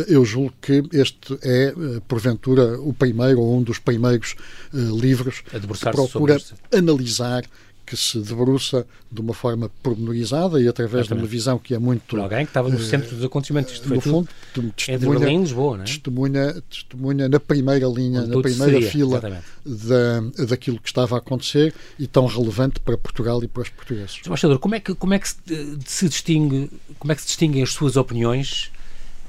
[0.08, 1.74] eu julgo que este é,
[2.06, 4.34] porventura, o primeiro ou um dos primeiros
[4.74, 6.38] livros que procura
[6.70, 7.44] analisar
[7.84, 12.02] que se debruça de uma forma pormenorizada e através de uma visão que é muito.
[12.06, 13.74] Por alguém que estava no centro dos acontecimentos.
[13.74, 14.28] Isto no fundo,
[14.76, 15.84] testemunha, entre Berlim Lisboa, é?
[15.84, 21.74] testemunha, testemunha na primeira linha, na primeira seria, fila da, daquilo que estava a acontecer
[21.98, 24.20] e tão relevante para Portugal e para os portugueses.
[24.24, 27.62] Embaixador, como é que, como é que se, se distingue, como é que se distinguem
[27.62, 28.70] as suas opiniões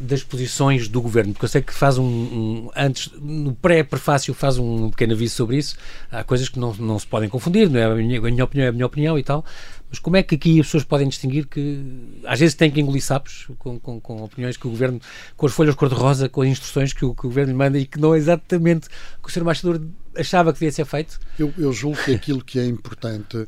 [0.03, 4.57] das posições do governo, porque eu sei que faz um, um antes, no pré-prefácio faz
[4.57, 5.75] um pequeno aviso sobre isso,
[6.11, 8.65] há coisas que não, não se podem confundir, não é a minha, a minha opinião
[8.65, 9.45] é a minha opinião e tal,
[9.89, 11.83] mas como é que aqui as pessoas podem distinguir que
[12.25, 14.99] às vezes têm que engolir sapos com, com, com opiniões que o governo,
[15.37, 17.85] com as folhas cor-de-rosa, com as instruções que o, que o, governo lhe manda e
[17.85, 18.87] que não é exatamente
[19.19, 19.41] o que o Sr.
[19.41, 19.81] Embaixador
[20.17, 21.19] achava que devia ser feito?
[21.37, 23.47] Eu, eu julgo que aquilo que é importante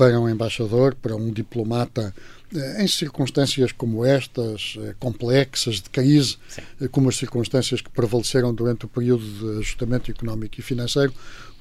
[0.00, 2.14] para um embaixador, para um diplomata
[2.78, 6.62] em circunstâncias como estas, eh, complexas, de crise, Sim.
[6.80, 11.12] Eh, como as circunstâncias que prevaleceram durante o período de ajustamento económico e financeiro,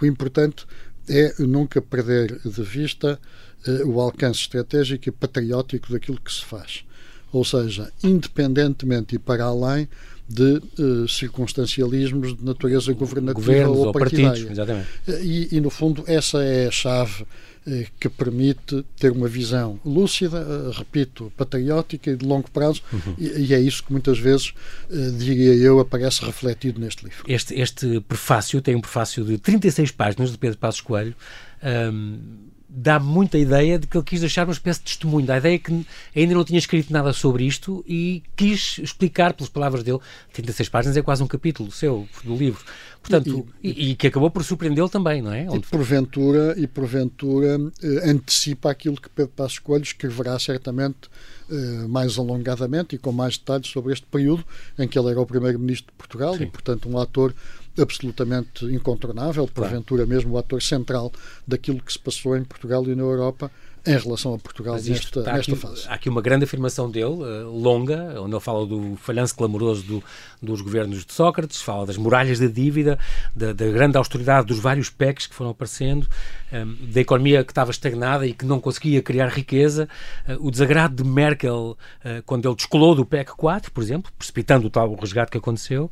[0.02, 0.65] o importante
[1.10, 3.19] é nunca perder de vista
[3.67, 6.86] eh, o alcance estratégico e patriótico daquilo que se faz.
[7.34, 9.86] Ou seja, independentemente e para além
[10.30, 10.62] de
[11.08, 14.30] circunstancialismos de natureza governativa Governos ou partidária.
[14.30, 14.88] Partidos, exatamente.
[15.23, 17.25] E, e, no fundo, essa é a chave eh,
[18.00, 23.15] que permite ter uma visão lúcida, eh, repito, patriótica e de longo prazo, uhum.
[23.17, 24.54] e, e, é isso que muitas vezes,
[24.89, 27.24] eh, diria eu, aparece refletido neste livro.
[27.28, 31.15] Este, este prefácio tem um prefácio de 36 páginas de Pedro Passos Coelho.
[31.62, 32.19] Um,
[32.70, 35.86] dá muita ideia de que ele quis deixar uma espécie de testemunho, da ideia que
[36.16, 40.00] ainda não tinha escrito nada sobre isto e quis explicar, pelas palavras dele,
[40.34, 42.64] 36 páginas é quase um capítulo seu, do livro.
[43.02, 45.48] Portanto, e, e, e que acabou por surpreendê-lo também, não é?
[45.52, 51.10] E porventura, e porventura eh, antecipa aquilo que Pedro Passos Coelho escreverá certamente
[51.50, 54.46] eh, mais alongadamente e com mais detalhes sobre este período
[54.78, 56.44] em que ele era o primeiro-ministro de Portugal Sim.
[56.44, 57.34] e, portanto, um ator
[57.82, 61.12] absolutamente incontornável, porventura mesmo o ator central
[61.48, 63.52] daquilo que se passou em Portugal e na Europa
[63.86, 65.88] em relação a Portugal nesta, nesta aqui, fase.
[65.88, 70.04] Há aqui uma grande afirmação dele, uh, longa, onde ele fala do falhanço clamoroso do,
[70.42, 73.00] dos governos de Sócrates, fala das muralhas da dívida,
[73.36, 76.08] da, da grande austeridade dos vários PECs que foram aparecendo,
[76.52, 79.88] ehm, da economia que estava estagnada e que não conseguia criar riqueza,
[80.28, 84.68] uh, o desagrado de Merkel uh, quando ele descolou do PEC 4, por exemplo, precipitando
[84.68, 85.89] o tal resgate que aconteceu,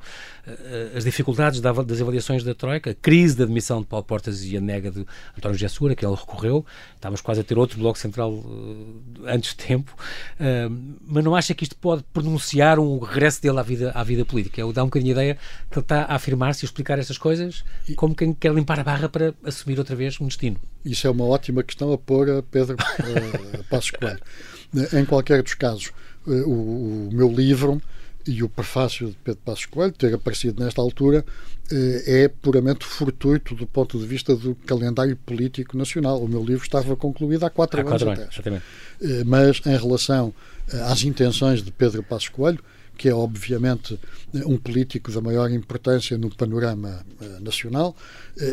[0.96, 4.62] as dificuldades das avaliações da Troika, a crise da admissão de Paulo Portas e a
[4.62, 5.06] nega de
[5.38, 9.52] António José Segura, que ele recorreu, estávamos quase a ter outro Bloco Central uh, antes
[9.52, 9.96] de tempo,
[10.40, 14.26] uh, mas não acha que isto pode pronunciar um regresso dele à vida, à vida
[14.26, 14.62] política?
[14.62, 15.38] Ele dá um bocadinho a ideia
[15.70, 17.64] que ele está a afirmar-se e explicar estas coisas
[17.96, 20.58] como quem quer limpar a barra para assumir outra vez um destino.
[20.84, 24.20] Isso é uma ótima questão a pôr a Pedro uh, Passos Coelho.
[24.94, 25.92] Em qualquer dos casos,
[26.26, 27.82] o, o meu livro
[28.28, 31.26] e o prefácio de Pedro Passos Coelho ter aparecido nesta altura
[31.72, 36.22] eh, é puramente fortuito do ponto de vista do calendário político nacional.
[36.22, 38.40] O meu livro estava concluído há quatro há anos quatro atrás.
[38.46, 38.62] Anos,
[39.02, 40.34] eh, Mas em relação
[40.72, 42.60] eh, às intenções de Pedro Passos Coelho,
[42.98, 44.00] que é obviamente
[44.34, 47.06] um político da maior importância no panorama
[47.40, 47.96] nacional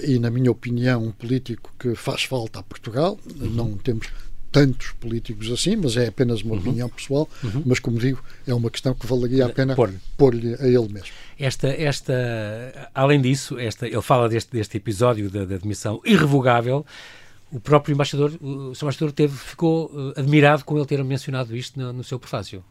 [0.03, 3.19] e, na minha opinião, um político que faz falta a Portugal.
[3.41, 3.49] Uhum.
[3.49, 4.09] Não temos
[4.55, 6.61] tantos políticos assim, mas é apenas uma uhum.
[6.61, 7.29] opinião pessoal.
[7.43, 7.65] Uhum.
[7.67, 9.75] Mas, como digo, é uma questão que valeria a pena
[10.17, 11.09] pôr-lhe a ele mesmo.
[11.37, 12.15] Esta, esta,
[12.95, 16.87] além disso, esta, ele fala deste, deste episódio da, da admissão irrevogável.
[17.51, 18.85] O próprio embaixador, o Sr.
[18.85, 22.65] Embaixador teve, ficou uh, admirado com ele ter mencionado isto no, no seu prefácio.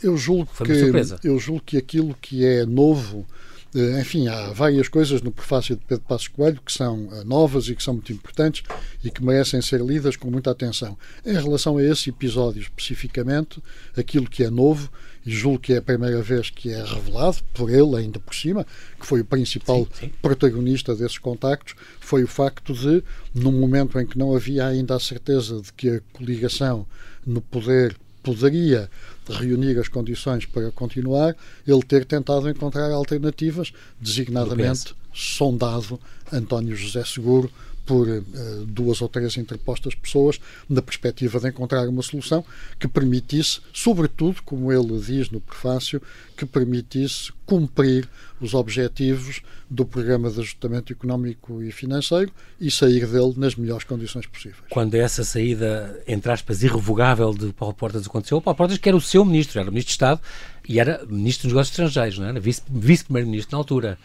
[0.00, 5.20] Eu julgo, que, eu julgo que aquilo que é novo Eh, enfim, há várias coisas
[5.20, 8.62] no prefácio de Pedro Passos Coelho que são eh, novas e que são muito importantes
[9.02, 10.96] e que merecem ser lidas com muita atenção.
[11.26, 13.60] Em relação a esse episódio especificamente,
[13.96, 14.88] aquilo que é novo,
[15.26, 18.64] e julgo que é a primeira vez que é revelado, por ele ainda por cima,
[19.00, 20.12] que foi o principal sim, sim.
[20.22, 23.02] protagonista desses contactos, foi o facto de,
[23.34, 26.86] num momento em que não havia ainda a certeza de que a coligação
[27.26, 28.90] no poder poderia
[29.28, 36.00] reunir as condições para continuar, ele ter tentado encontrar alternativas, designadamente sondado
[36.32, 37.50] António José Seguro
[37.84, 38.22] por uh,
[38.66, 42.44] duas ou três interpostas pessoas, na perspectiva de encontrar uma solução
[42.78, 46.00] que permitisse, sobretudo, como ele diz no prefácio,
[46.36, 48.08] que permitisse cumprir
[48.40, 54.26] os objetivos do Programa de Ajustamento Económico e Financeiro e sair dele nas melhores condições
[54.26, 54.62] possíveis.
[54.70, 59.00] Quando essa saída, entre aspas, irrevogável de Paulo Portas aconteceu, Paulo Portas, que era o
[59.00, 60.20] seu ministro, era o ministro de Estado
[60.68, 62.40] e era ministro dos Negócios Estrangeiros, não era?
[62.40, 63.98] Vice-primeiro-ministro na altura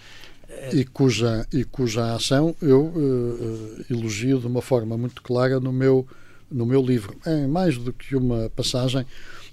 [0.74, 6.08] e cuja, e cuja ação eu uh, elogio de uma forma muito clara no meu,
[6.52, 7.16] no meu livro.
[7.26, 9.06] É mais do que uma passagem,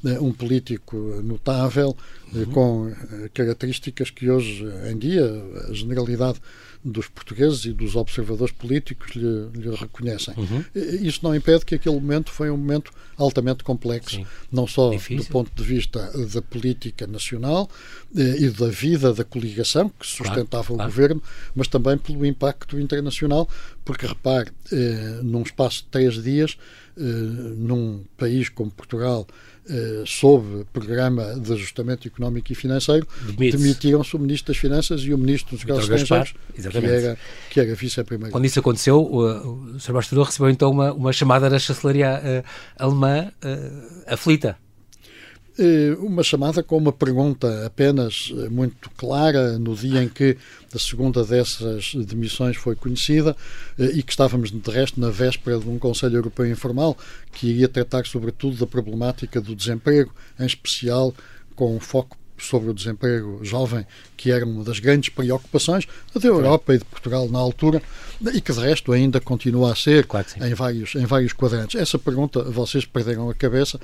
[0.04, 1.96] uh, um político notável,
[2.32, 2.44] uh, uhum.
[2.46, 2.92] com
[3.32, 5.24] características que hoje em dia
[5.68, 6.40] a generalidade
[6.86, 10.32] dos portugueses e dos observadores políticos lhe, lhe reconhecem.
[10.36, 10.64] Uhum.
[10.74, 14.26] Isso não impede que aquele momento foi um momento altamente complexo, Sim.
[14.52, 15.24] não só Difícil.
[15.24, 16.00] do ponto de vista
[16.32, 20.90] da política nacional eh, e da vida da coligação que sustentava claro, o claro.
[20.90, 21.22] governo,
[21.54, 23.48] mas também pelo impacto internacional,
[23.84, 26.56] porque repare, eh, num espaço de três dias,
[26.96, 29.26] eh, num país como Portugal,
[29.68, 35.18] eh, sob programa de ajustamento económico e financeiro, demitiram-se o Ministro das Finanças e o
[35.18, 37.18] Ministro dos Negócios Estrangeiros, que era,
[37.50, 38.32] que era vice-primeiro.
[38.32, 39.92] Quando isso aconteceu, o, o Sr.
[39.92, 42.48] Bastador recebeu então uma, uma chamada da chancelaria uh,
[42.78, 44.56] alemã uh, aflita.
[45.58, 50.36] Eh, uma chamada com uma pergunta apenas eh, muito clara no dia em que
[50.74, 53.34] a segunda dessas demissões foi conhecida
[53.78, 56.94] eh, e que estávamos, de resto, na véspera de um Conselho Europeu informal
[57.32, 61.14] que iria tratar, sobretudo, da problemática do desemprego, em especial
[61.54, 66.74] com um foco sobre o desemprego jovem, que era uma das grandes preocupações da Europa
[66.74, 67.82] e de Portugal na altura,
[68.32, 71.80] e que de resto ainda continua a ser claro em, vários, em vários quadrantes.
[71.80, 73.80] Essa pergunta vocês perderam a cabeça.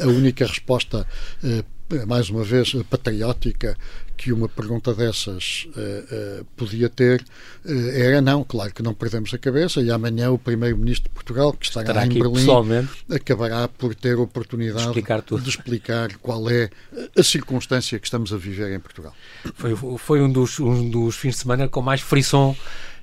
[0.00, 1.06] A única resposta
[1.42, 1.64] eh,
[2.06, 3.76] mais uma vez patriótica
[4.16, 7.24] que uma pergunta dessas uh, uh, podia ter
[7.64, 11.52] uh, era não, claro que não perdemos a cabeça e amanhã o primeiro-ministro de Portugal
[11.52, 16.48] que estará, estará em Berlim acabará por ter a oportunidade de explicar, de explicar, qual
[16.48, 16.70] é
[17.16, 19.14] a circunstância que estamos a viver em Portugal.
[19.54, 22.56] Foi, foi um, dos, um dos fins de semana com mais frisson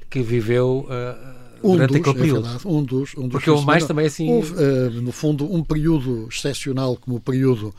[0.09, 0.87] que viveu
[1.63, 2.39] um durante dos, aquele é período.
[2.39, 4.31] É verdade, um dos, um dos Porque houve mais também assim.
[4.31, 4.53] Houve,
[5.01, 7.73] no fundo, um período excepcional como o período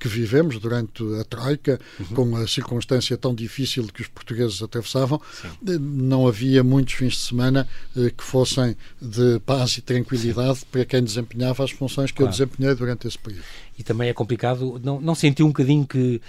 [0.00, 2.06] que vivemos durante a Troika, uhum.
[2.06, 5.48] com a circunstância tão difícil que os portugueses atravessavam, Sim.
[5.68, 10.66] Eh, não havia muitos fins de semana eh, que fossem de paz e tranquilidade Sim.
[10.72, 12.28] para quem desempenhava as funções que claro.
[12.28, 13.44] eu desempenhei durante esse período.
[13.78, 16.20] E também é complicado, não, não senti um bocadinho que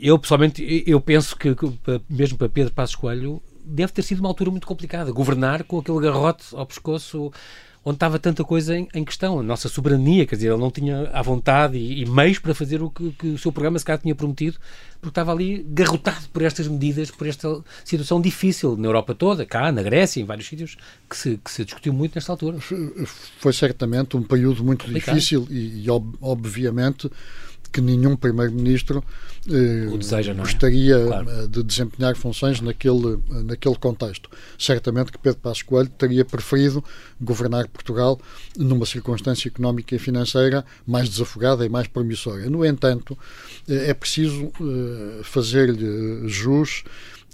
[0.00, 1.72] eu pessoalmente eu penso que, que
[2.08, 6.00] mesmo para Pedro Passos Coelho deve ter sido uma altura muito complicada governar com aquele
[6.00, 7.32] garrote ao pescoço
[7.84, 11.08] onde estava tanta coisa em, em, questão, a nossa soberania, quer dizer, ele não tinha
[11.12, 14.00] à vontade e, e meios para fazer o que, que, o seu programa se calhar
[14.00, 14.58] tinha prometido,
[15.00, 19.72] porque estava ali garrotado por estas medidas, por esta situação difícil na Europa toda, cá,
[19.72, 20.76] na Grécia, em vários sítios,
[21.08, 22.58] que se, que se discutiu muito nesta altura.
[23.38, 25.14] Foi certamente um período muito Complicado.
[25.14, 25.90] difícil e, e
[26.20, 27.10] obviamente,
[27.72, 29.02] que nenhum primeiro-ministro
[29.48, 30.34] eh, deseja, é?
[30.34, 31.30] gostaria claro.
[31.30, 34.30] Eh, de desempenhar funções naquele, naquele contexto.
[34.58, 36.84] Certamente que Pedro Passos Coelho teria preferido
[37.20, 38.20] governar Portugal
[38.56, 42.48] numa circunstância económica e financeira mais desafogada e mais promissora.
[42.50, 43.16] No entanto,
[43.68, 46.84] eh, é preciso eh, fazer-lhe jus,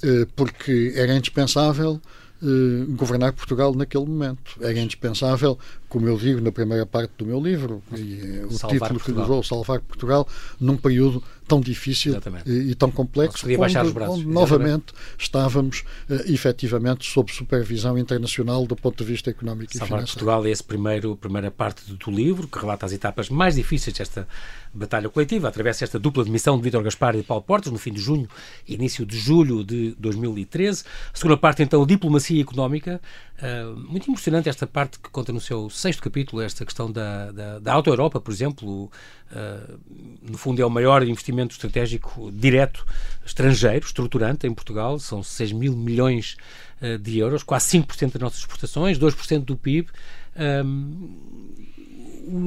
[0.02, 2.00] eh, porque era indispensável
[2.42, 4.58] eh, governar Portugal naquele momento.
[4.60, 9.00] Era indispensável, como eu digo na primeira parte do meu livro, e, o salvar título
[9.00, 9.24] Portugal.
[9.24, 10.28] que usou, Salvar Portugal,
[10.60, 17.32] num período tão difícil e, e, tão complexo, onde, onde novamente estávamos uh, efetivamente sob
[17.32, 20.12] supervisão internacional do ponto de vista económico Salvar e financeiro.
[20.12, 24.26] Portugal é primeiro, primeira parte do teu livro, que relata as etapas mais difíceis desta
[24.74, 27.92] batalha coletiva, através desta dupla demissão de Vítor Gaspar e de Paulo Portas, no fim
[27.92, 28.28] de junho
[28.66, 30.84] e início de julho de 2013.
[31.14, 33.00] A segunda parte, então, diplomacia económica.
[33.36, 37.58] Uh, muito impressionante esta parte que conta no seu sexto capítulo, esta questão da, da,
[37.60, 38.90] da Auto-Europa, por exemplo.
[39.30, 39.78] Uh,
[40.22, 42.84] no fundo, é o maior investimento estratégico direto
[43.24, 44.98] estrangeiro, estruturante, em Portugal.
[44.98, 46.36] São 6 mil milhões
[46.82, 49.88] uh, de euros, quase 5% das nossas exportações, 2% do PIB.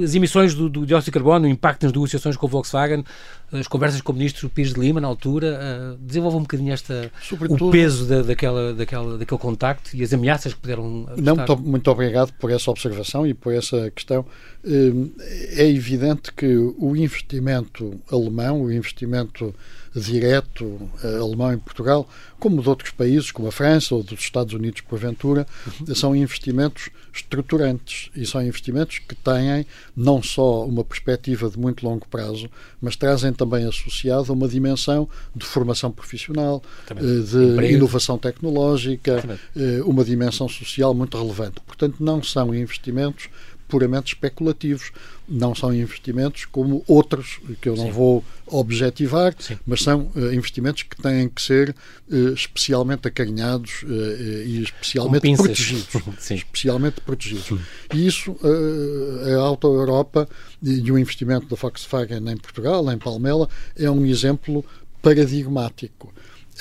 [0.04, 3.04] As emissões do, do, dióxido de carbono, o impacto nas negociações com o Volkswagen,
[3.52, 7.12] as conversas com o ministro Pires de Lima, na altura, uh, desenvolve um bocadinho esta,
[7.22, 11.08] Sobretudo, o peso da, daquela, daquela, daquele contacto e as ameaças que puderam.
[11.18, 14.26] Não, muito, muito obrigado por essa observação e por essa questão.
[14.64, 19.56] É evidente que o investimento alemão, o investimento
[19.96, 22.08] direto eh, alemão em Portugal,
[22.40, 25.94] como de outros países, como a França ou dos Estados Unidos, porventura, uhum.
[25.96, 29.66] são investimentos estruturantes e são investimentos que têm
[29.96, 32.50] não só uma perspectiva de muito longo prazo,
[32.82, 37.04] mas trazem também associado uma dimensão de formação profissional, também.
[37.04, 37.74] Eh, de Emprego.
[37.74, 39.38] inovação tecnológica, também.
[39.56, 41.60] Eh, uma dimensão social muito relevante.
[41.66, 43.30] Portanto, não são investimentos
[43.70, 44.92] puramente especulativos.
[45.28, 47.92] Não são investimentos como outros, que eu não Sim.
[47.92, 49.58] vou objetivar, Sim.
[49.66, 51.76] mas são uh, investimentos que têm que ser
[52.12, 55.88] uh, especialmente acarinhados uh, e especialmente protegidos.
[56.32, 57.60] especialmente protegidos.
[57.94, 60.28] E isso, a Auto Europa
[60.64, 63.48] e o investimento da Volkswagen em Portugal, em Palmela,
[63.78, 64.66] é um exemplo
[65.02, 66.12] paradigmático.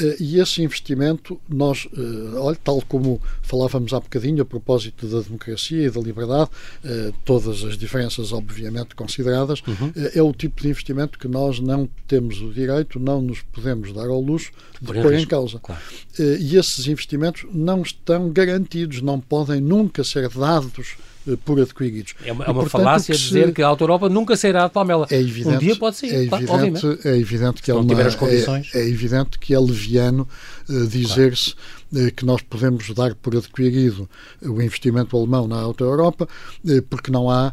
[0.00, 5.20] Eh, e esse investimento, nós, eh, olha, tal como falávamos há bocadinho a propósito da
[5.20, 6.50] democracia e da liberdade,
[6.84, 9.92] eh, todas as diferenças obviamente consideradas, uhum.
[10.14, 14.08] é o tipo de investimento que nós não temos o direito, não nos podemos dar
[14.08, 15.58] ao luxo de pôr em causa.
[15.58, 15.80] Claro.
[16.18, 20.96] E esses investimentos não estão garantidos, não podem nunca ser dados
[21.44, 22.14] por adquiridos.
[22.24, 23.22] É uma, é uma falácia se...
[23.22, 25.06] dizer que a Auto Europa nunca sairá de Palmela.
[25.10, 28.62] É evidente, um dia pode sair, é evidente, claro, é evidente que é, uma, é,
[28.74, 30.28] é, evidente que é leviano
[30.68, 31.54] uh, dizer-se
[31.90, 32.08] claro.
[32.08, 34.08] uh, que nós podemos dar por adquirido
[34.42, 36.28] o investimento alemão na Auto Europa
[36.64, 37.52] uh, porque não há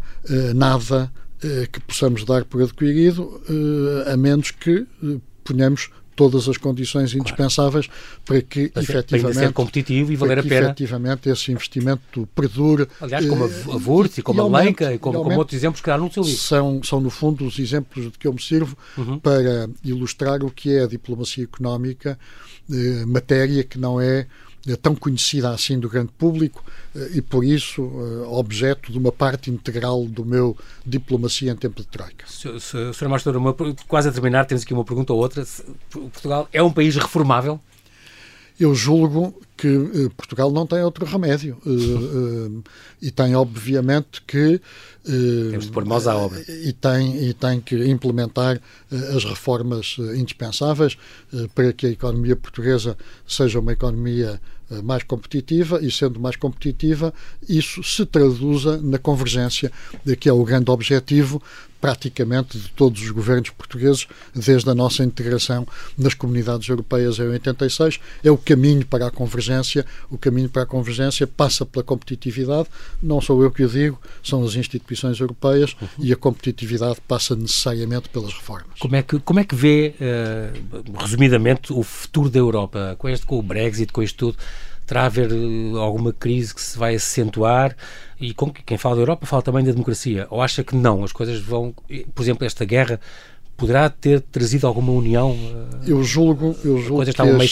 [0.55, 1.11] nada
[1.71, 3.39] que possamos dar por adquirido
[4.11, 4.87] a menos que
[5.43, 8.21] ponhamos todas as condições indispensáveis claro.
[8.25, 13.25] para que para efetivamente ser competitivo e valer a pena efetivamente esse investimento perdure aliás
[13.25, 15.97] como a, a Wurz e como a Leica e como, como outros exemplos que há
[15.97, 19.19] no seu livro são, são no fundo os exemplos de que eu me sirvo uhum.
[19.19, 22.17] para ilustrar o que é a diplomacia económica
[22.71, 24.25] eh, matéria que não é
[24.75, 26.63] tão conhecida assim do grande público
[26.95, 31.81] eh, e, por isso, eh, objeto de uma parte integral do meu diplomacia em tempo
[31.81, 32.25] de troika.
[32.27, 33.07] Sr.
[33.07, 33.35] Mastor,
[33.87, 35.45] quase a terminar, temos aqui uma pergunta ou outra.
[35.91, 37.59] Portugal é um país reformável?
[38.57, 41.57] Eu julgo que uh, Portugal não tem outro remédio
[43.01, 44.61] e tem obviamente que
[45.03, 48.61] temos de pôr mãos à obra e tem e tem que implementar
[49.13, 50.97] as reformas indispensáveis
[51.53, 52.97] para que a economia portuguesa
[53.27, 57.13] seja uma economia eh, mais competitiva e, sendo mais competitiva,
[57.47, 59.71] isso se traduza na convergência,
[60.19, 61.41] que é o grande objetivo
[61.85, 67.99] praticamente de todos os governos portugueses desde a nossa integração nas comunidades europeias em 86.
[68.23, 69.85] É o caminho para a convergência.
[70.09, 72.69] O caminho para a convergência passa pela competitividade.
[73.03, 75.87] Não sou eu que o digo, são as instituições europeias uhum.
[75.99, 78.79] e a competitividade passa necessariamente pelas reformas.
[78.79, 82.95] Como é que, como é que vê, uh, resumidamente, o futuro da Europa?
[82.97, 84.37] Com, este, com o Brexit, com isto tudo?
[84.85, 87.75] Terá a haver eh, alguma crise que se vai acentuar
[88.19, 91.11] e com quem fala da Europa fala também da democracia ou acha que não, as
[91.11, 91.73] coisas vão
[92.13, 92.99] por exemplo esta guerra
[93.57, 95.35] poderá ter trazido alguma união
[95.83, 97.03] eh, eu julgo eu julgo,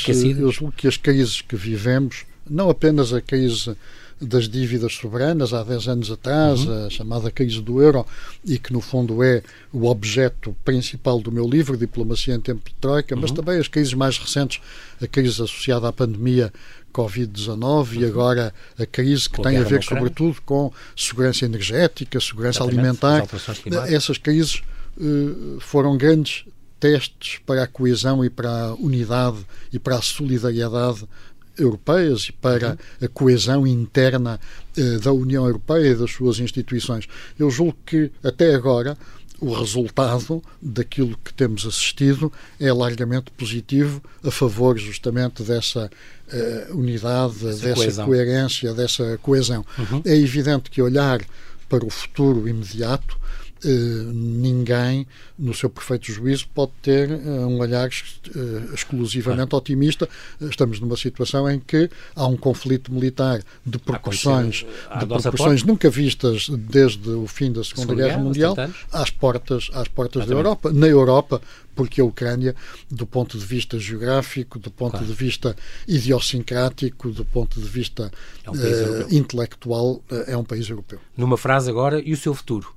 [0.01, 3.75] que as, eu julgo que as crises que vivemos não apenas a crise
[4.23, 6.85] das dívidas soberanas há 10 anos atrás, uhum.
[6.85, 8.05] a chamada crise do euro,
[8.45, 12.75] e que no fundo é o objeto principal do meu livro, Diplomacia em Tempo de
[12.75, 13.21] Troika, uhum.
[13.21, 14.61] mas também as crises mais recentes,
[15.01, 16.51] a crise associada à pandemia
[16.93, 23.03] Covid-19 e agora a crise que tem a ver, sobretudo, com segurança energética, segurança Exatamente,
[23.05, 23.27] alimentar.
[23.91, 24.61] Essas crises
[24.97, 26.45] uh, foram grandes
[26.79, 29.37] testes para a coesão e para a unidade
[29.71, 31.07] e para a solidariedade
[31.57, 32.77] europeias e para uhum.
[33.05, 34.39] a coesão interna
[34.77, 37.07] uh, da União Europeia e das suas instituições.
[37.39, 38.97] Eu julgo que, até agora,
[39.43, 45.89] o resultado daquilo que temos assistido é largamente positivo a favor justamente dessa
[46.31, 48.05] uh, unidade, Essa dessa coesão.
[48.05, 49.65] coerência, dessa coesão.
[49.77, 50.01] Uhum.
[50.05, 51.21] É evidente que olhar
[51.67, 53.19] para o futuro imediato
[53.67, 55.07] ninguém,
[55.37, 60.07] no seu perfeito juízo, pode ter uh, um olhar uh, exclusivamente otimista.
[60.41, 64.65] Estamos numa situação em que há um conflito militar de proporções,
[64.99, 68.55] de proporções nunca vistas desde o fim da Segunda Guerra, Guerra Mundial
[68.91, 70.71] às portas, às portas da Europa.
[70.71, 71.41] Na Europa,
[71.75, 72.55] porque a Ucrânia,
[72.89, 75.05] do ponto de vista geográfico, do ponto claro.
[75.05, 75.55] de vista
[75.87, 78.11] idiosincrático, do ponto de vista
[78.43, 80.99] é um intelectual, é um país europeu.
[81.17, 82.73] Numa frase agora, e o seu futuro?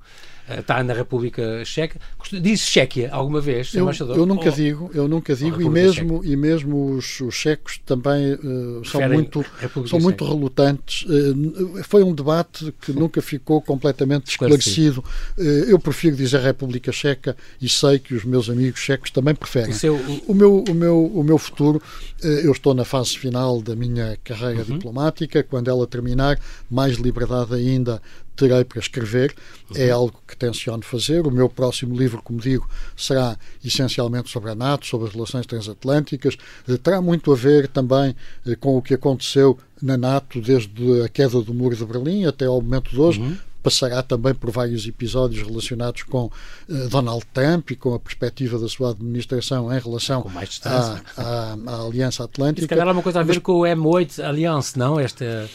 [0.49, 1.99] Está na República Checa.
[2.31, 4.17] Diz Chequia alguma vez, eu, embaixador?
[4.17, 8.85] Eu nunca digo, eu nunca digo, e mesmo, e mesmo os, os checos também uh,
[8.85, 9.45] são, muito,
[9.87, 11.03] são muito relutantes.
[11.03, 15.03] Uh, foi um debate que nunca ficou completamente esclarecido.
[15.37, 19.71] Uh, eu prefiro dizer República Checa e sei que os meus amigos checos também preferem.
[19.71, 19.95] O, seu,
[20.27, 21.81] o meu, o, meu, o meu futuro,
[22.21, 24.77] eu estou na fase final da minha carreira uhum.
[24.77, 26.39] diplomática, quando ela terminar,
[26.69, 28.01] mais liberdade ainda
[28.37, 29.35] terei para escrever,
[29.75, 29.87] é uhum.
[29.87, 31.25] é algo que tenciono fazer.
[31.25, 36.37] O meu próximo livro, como digo, será essencialmente sobre a NATO, sobre as relações transatlânticas.
[36.69, 38.15] Eh, terá muito a ver também
[38.45, 42.45] eh, com o que aconteceu na NATO desde a queda do Muro de Berlim até
[42.45, 43.19] ao momento de hoje.
[43.19, 48.57] Uhum passará também por vários episódios relacionados com uh, Donald Trump e com a perspectiva
[48.57, 50.25] da sua administração em relação
[50.63, 52.61] à, à, à, Aliança Atlântica.
[52.61, 54.97] Se calhar há uma coisa a ver Mas, com o M8 Alliance, não?
[54.97, 55.49] Esta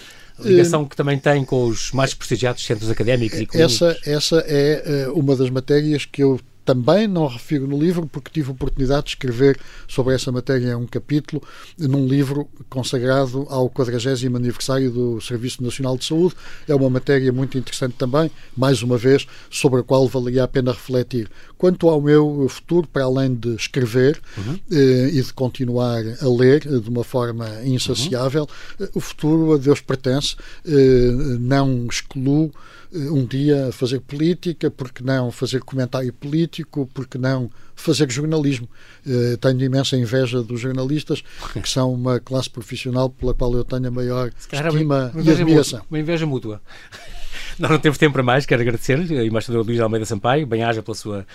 [0.48, 5.18] ligação que também tem com os mais prestigiados centros académicos e Essa, essa é uh,
[5.18, 9.10] uma das matérias que eu também não refiro no livro, porque tive a oportunidade de
[9.10, 9.58] escrever
[9.88, 11.42] sobre essa matéria um capítulo
[11.78, 13.92] num livro consagrado ao 40
[14.36, 16.34] aniversário do Serviço Nacional de Saúde.
[16.68, 20.72] É uma matéria muito interessante também, mais uma vez, sobre a qual valeria a pena
[20.72, 21.28] refletir.
[21.58, 24.58] Quanto ao meu futuro, para além de escrever uhum.
[24.70, 28.48] eh, e de continuar a ler de uma forma insaciável,
[28.78, 28.88] uhum.
[28.94, 30.36] o futuro a Deus pertence,
[30.66, 37.50] eh, não excluo eh, um dia fazer política, porque não fazer comentário político, porque não
[37.74, 38.68] fazer jornalismo.
[39.06, 41.22] Uh, tenho imensa inveja dos jornalistas,
[41.60, 45.30] que são uma classe profissional pela qual eu tenho a maior estima uma, uma e
[45.30, 45.82] admiração.
[45.90, 46.60] Uma inveja mútua.
[47.58, 50.94] Nós não temos tempo para mais, quero agradecer-lhe, a embaixador Luís Almeida Sampaio, bem-aja pela
[50.94, 51.26] sua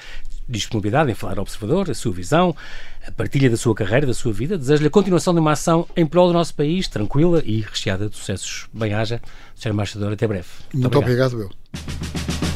[0.48, 2.56] disponibilidade em falar ao observador, a sua visão,
[3.06, 4.58] a partilha da sua carreira, da sua vida.
[4.58, 8.16] Desejo-lhe a continuação de uma ação em prol do nosso país, tranquila e recheada de
[8.16, 8.68] sucessos.
[8.74, 9.22] Bem-haja,
[9.58, 9.70] Sr.
[9.72, 10.48] Embaixador, até breve.
[10.74, 11.34] Muito, Muito obrigado.
[11.34, 11.52] obrigado,
[12.44, 12.47] eu.